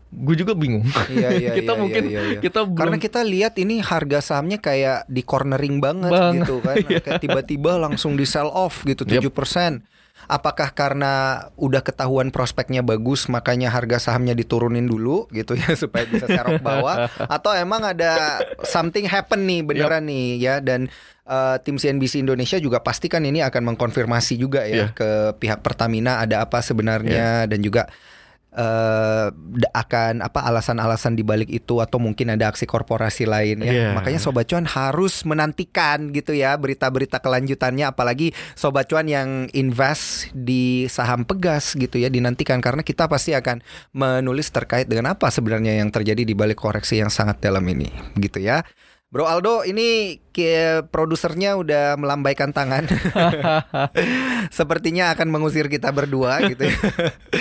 Gue 0.09 0.33
juga 0.33 0.57
bingung. 0.57 0.85
Iya, 1.05 1.29
iya, 1.41 1.49
kita 1.53 1.77
iya, 1.77 1.79
mungkin 1.79 2.03
iya, 2.09 2.21
iya. 2.33 2.39
kita 2.41 2.65
belum 2.65 2.81
Karena 2.81 2.97
kita 2.97 3.21
lihat 3.21 3.53
ini 3.61 3.77
harga 3.77 4.19
sahamnya 4.25 4.57
kayak 4.57 5.05
di 5.05 5.21
cornering 5.21 5.77
banget 5.77 6.09
Banget, 6.09 6.49
gitu 6.49 6.55
kan. 6.65 6.75
Kayak 7.05 7.21
tiba-tiba 7.21 7.71
langsung 7.77 8.17
di 8.17 8.25
sell 8.25 8.49
off 8.49 8.81
gitu 8.89 9.05
Yep. 9.05 9.29
7%. 9.29 9.85
Apakah 10.29 10.69
karena 10.71 11.11
udah 11.57 11.81
ketahuan 11.81 12.29
prospeknya 12.29 12.85
bagus 12.85 13.25
makanya 13.25 13.73
harga 13.73 13.97
sahamnya 13.97 14.37
diturunin 14.37 14.85
dulu 14.85 15.25
gitu 15.33 15.57
ya 15.57 15.73
supaya 15.81 16.05
bisa 16.05 16.29
serok 16.29 16.61
bawah? 16.61 17.09
Atau 17.25 17.49
emang 17.51 17.81
ada 17.81 18.37
something 18.61 19.09
happen 19.09 19.43
nih 19.43 19.65
beneran 19.65 20.05
nih 20.05 20.37
ya? 20.37 20.55
Dan 20.61 20.85
eh, 21.25 21.55
tim 21.65 21.75
CNBC 21.75 22.21
Indonesia 22.21 22.61
juga 22.61 22.77
pastikan 22.79 23.25
ini 23.25 23.41
akan 23.41 23.73
mengkonfirmasi 23.73 24.37
juga 24.37 24.63
ya 24.63 24.69
Iya. 24.69 24.87
ke 24.93 25.09
pihak 25.35 25.65
Pertamina 25.65 26.21
ada 26.21 26.45
apa 26.45 26.61
sebenarnya 26.61 27.49
dan 27.49 27.59
juga 27.59 27.89
eh 28.49 29.27
d- 29.29 29.69
akan 29.77 30.25
apa 30.25 30.41
alasan-alasan 30.49 31.13
di 31.13 31.21
balik 31.21 31.53
itu 31.53 31.77
atau 31.77 32.01
mungkin 32.01 32.33
ada 32.33 32.49
aksi 32.49 32.65
korporasi 32.65 33.29
lain 33.29 33.61
ya. 33.61 33.71
Iya. 33.71 33.87
Makanya 33.93 34.17
sobat 34.17 34.49
cuan 34.49 34.65
harus 34.65 35.21
menantikan 35.21 36.09
gitu 36.09 36.33
ya 36.33 36.57
berita-berita 36.57 37.21
kelanjutannya 37.21 37.85
apalagi 37.85 38.33
sobat 38.57 38.89
cuan 38.89 39.05
yang 39.05 39.45
invest 39.53 40.33
di 40.33 40.89
saham 40.89 41.29
Pegas 41.29 41.77
gitu 41.77 42.01
ya 42.01 42.09
dinantikan 42.09 42.57
karena 42.57 42.81
kita 42.81 43.05
pasti 43.05 43.37
akan 43.37 43.61
menulis 43.93 44.49
terkait 44.49 44.89
dengan 44.89 45.13
apa 45.13 45.29
sebenarnya 45.29 45.77
yang 45.77 45.93
terjadi 45.93 46.25
di 46.25 46.33
balik 46.33 46.57
koreksi 46.57 46.97
yang 46.97 47.13
sangat 47.13 47.37
dalam 47.37 47.61
ini 47.69 47.89
gitu 48.17 48.41
ya. 48.41 48.65
Bro 49.09 49.25
Aldo 49.25 49.65
ini 49.65 50.21
produsernya 50.93 51.57
udah 51.59 51.97
melambaikan 51.99 52.53
tangan. 52.53 52.87
Sepertinya 54.57 55.11
akan 55.11 55.27
mengusir 55.33 55.67
kita 55.67 55.91
berdua 55.91 56.45
gitu 56.47 56.69
ya. 56.69 56.77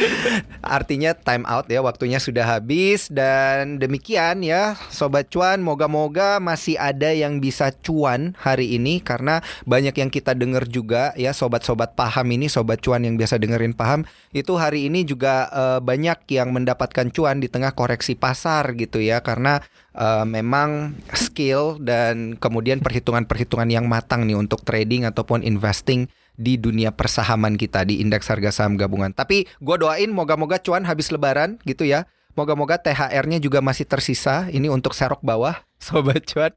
Artinya 0.79 1.15
time 1.15 1.47
out 1.47 1.71
ya, 1.71 1.85
waktunya 1.85 2.19
sudah 2.19 2.59
habis 2.59 3.13
dan 3.13 3.79
demikian 3.79 4.43
ya 4.43 4.75
sobat 4.91 5.31
cuan, 5.31 5.63
moga-moga 5.63 6.43
masih 6.43 6.81
ada 6.81 7.15
yang 7.15 7.39
bisa 7.39 7.71
cuan 7.85 8.35
hari 8.41 8.75
ini 8.75 8.99
karena 8.99 9.45
banyak 9.65 9.95
yang 9.95 10.11
kita 10.11 10.35
dengar 10.35 10.67
juga 10.67 11.15
ya 11.15 11.31
sobat-sobat 11.31 11.95
paham 11.95 12.27
ini, 12.35 12.51
sobat 12.51 12.83
cuan 12.83 13.07
yang 13.07 13.15
biasa 13.15 13.39
dengerin 13.39 13.77
paham 13.77 14.03
itu 14.35 14.57
hari 14.59 14.91
ini 14.91 15.07
juga 15.07 15.49
eh, 15.53 15.81
banyak 15.81 16.29
yang 16.33 16.51
mendapatkan 16.51 17.09
cuan 17.15 17.41
di 17.41 17.49
tengah 17.49 17.73
koreksi 17.73 18.19
pasar 18.19 18.75
gitu 18.75 19.01
ya 19.01 19.23
karena 19.23 19.63
eh, 19.95 20.25
memang 20.27 20.99
skill 21.15 21.79
dan 21.81 22.37
kemudian 22.37 22.83
perhitungan-perhitungan 22.83 23.69
yang 23.71 23.87
matang 23.87 24.27
nih 24.27 24.37
untuk 24.37 24.65
trading 24.67 25.09
ataupun 25.09 25.47
investing 25.47 26.11
di 26.39 26.55
dunia 26.55 26.95
persahaman 26.95 27.59
kita 27.59 27.83
di 27.83 27.99
indeks 27.99 28.31
harga 28.31 28.55
saham 28.55 28.79
gabungan. 28.79 29.11
Tapi 29.11 29.51
gue 29.59 29.77
doain 29.77 30.09
moga-moga 30.09 30.63
cuan 30.63 30.87
habis 30.87 31.11
lebaran 31.11 31.59
gitu 31.67 31.83
ya. 31.83 32.07
Moga-moga 32.39 32.79
THR-nya 32.79 33.43
juga 33.43 33.59
masih 33.59 33.83
tersisa 33.83 34.47
ini 34.55 34.71
untuk 34.71 34.95
serok 34.95 35.19
bawah 35.27 35.59
sobat 35.83 36.23
cuan. 36.31 36.55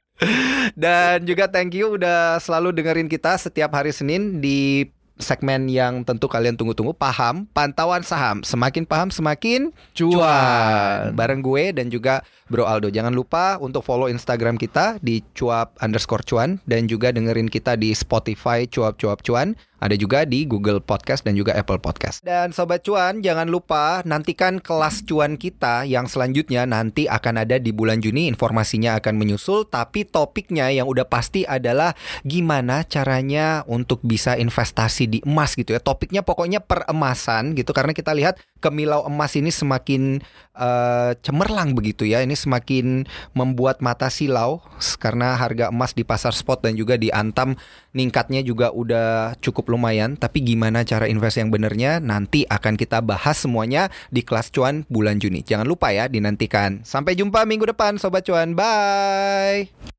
Dan 0.77 1.25
juga 1.25 1.49
thank 1.49 1.73
you 1.73 1.97
udah 1.97 2.37
selalu 2.37 2.69
dengerin 2.77 3.09
kita 3.09 3.33
setiap 3.41 3.73
hari 3.73 3.89
Senin 3.89 4.37
di 4.37 4.85
segmen 5.21 5.69
yang 5.69 6.01
tentu 6.01 6.25
kalian 6.25 6.57
tunggu-tunggu 6.57 6.97
paham 6.97 7.45
pantauan 7.53 8.01
saham 8.01 8.41
semakin 8.41 8.83
paham 8.83 9.13
semakin 9.13 9.69
cuan 9.93 11.13
bareng 11.13 11.45
gue 11.45 11.63
dan 11.77 11.87
juga 11.93 12.25
Bro 12.51 12.67
Aldo 12.67 12.91
jangan 12.91 13.15
lupa 13.15 13.55
untuk 13.63 13.87
follow 13.87 14.11
Instagram 14.11 14.59
kita 14.59 14.99
di 14.99 15.23
cuap 15.31 15.79
underscore 15.79 16.27
cuan 16.27 16.59
dan 16.67 16.91
juga 16.91 17.15
dengerin 17.15 17.47
kita 17.47 17.79
di 17.79 17.95
Spotify 17.95 18.67
cuap 18.67 18.99
cuap 18.99 19.23
cuan. 19.23 19.55
Ada 19.81 19.97
juga 19.97 20.29
di 20.29 20.45
Google 20.45 20.77
Podcast 20.77 21.25
dan 21.25 21.33
juga 21.33 21.57
Apple 21.57 21.81
Podcast. 21.81 22.21
Dan 22.21 22.53
sobat 22.53 22.85
cuan 22.85 23.25
jangan 23.25 23.49
lupa 23.49 24.05
nantikan 24.05 24.61
kelas 24.61 25.01
cuan 25.09 25.41
kita 25.41 25.89
yang 25.89 26.05
selanjutnya 26.05 26.69
nanti 26.69 27.09
akan 27.09 27.41
ada 27.41 27.57
di 27.57 27.73
bulan 27.73 27.97
Juni. 27.97 28.29
Informasinya 28.29 29.01
akan 29.01 29.17
menyusul 29.17 29.65
tapi 29.65 30.05
topiknya 30.05 30.69
yang 30.69 30.85
udah 30.85 31.09
pasti 31.09 31.49
adalah 31.49 31.97
gimana 32.21 32.85
caranya 32.85 33.65
untuk 33.65 34.05
bisa 34.05 34.37
investasi 34.37 35.09
di 35.09 35.19
emas 35.25 35.57
gitu 35.57 35.73
ya. 35.73 35.81
Topiknya 35.81 36.21
pokoknya 36.21 36.61
peremasan 36.61 37.57
gitu 37.57 37.73
karena 37.73 37.97
kita 37.97 38.13
lihat 38.13 38.37
kemilau 38.61 39.09
emas 39.09 39.33
ini 39.33 39.49
semakin 39.49 40.21
eh, 40.61 41.11
cemerlang 41.25 41.73
begitu 41.73 42.05
ya. 42.05 42.21
Ini 42.21 42.37
semakin 42.41 43.05
membuat 43.37 43.79
mata 43.85 44.09
silau 44.09 44.65
karena 44.97 45.37
harga 45.37 45.69
emas 45.69 45.93
di 45.93 46.01
pasar 46.01 46.33
spot 46.33 46.65
dan 46.65 46.73
juga 46.73 46.97
di 46.97 47.13
Antam 47.13 47.53
ningkatnya 47.93 48.41
juga 48.41 48.73
udah 48.73 49.37
cukup 49.39 49.71
lumayan. 49.71 50.17
Tapi 50.17 50.41
gimana 50.41 50.81
cara 50.81 51.05
invest 51.05 51.37
yang 51.37 51.53
benernya? 51.53 52.01
Nanti 52.01 52.43
akan 52.49 52.75
kita 52.75 52.99
bahas 53.05 53.43
semuanya 53.43 53.93
di 54.09 54.25
kelas 54.25 54.49
cuan 54.49 54.83
bulan 54.89 55.21
Juni. 55.21 55.45
Jangan 55.45 55.67
lupa 55.67 55.93
ya 55.93 56.09
dinantikan. 56.09 56.81
Sampai 56.81 57.13
jumpa 57.13 57.45
minggu 57.45 57.69
depan 57.69 58.01
sobat 58.01 58.25
cuan. 58.25 58.57
Bye 58.57 59.91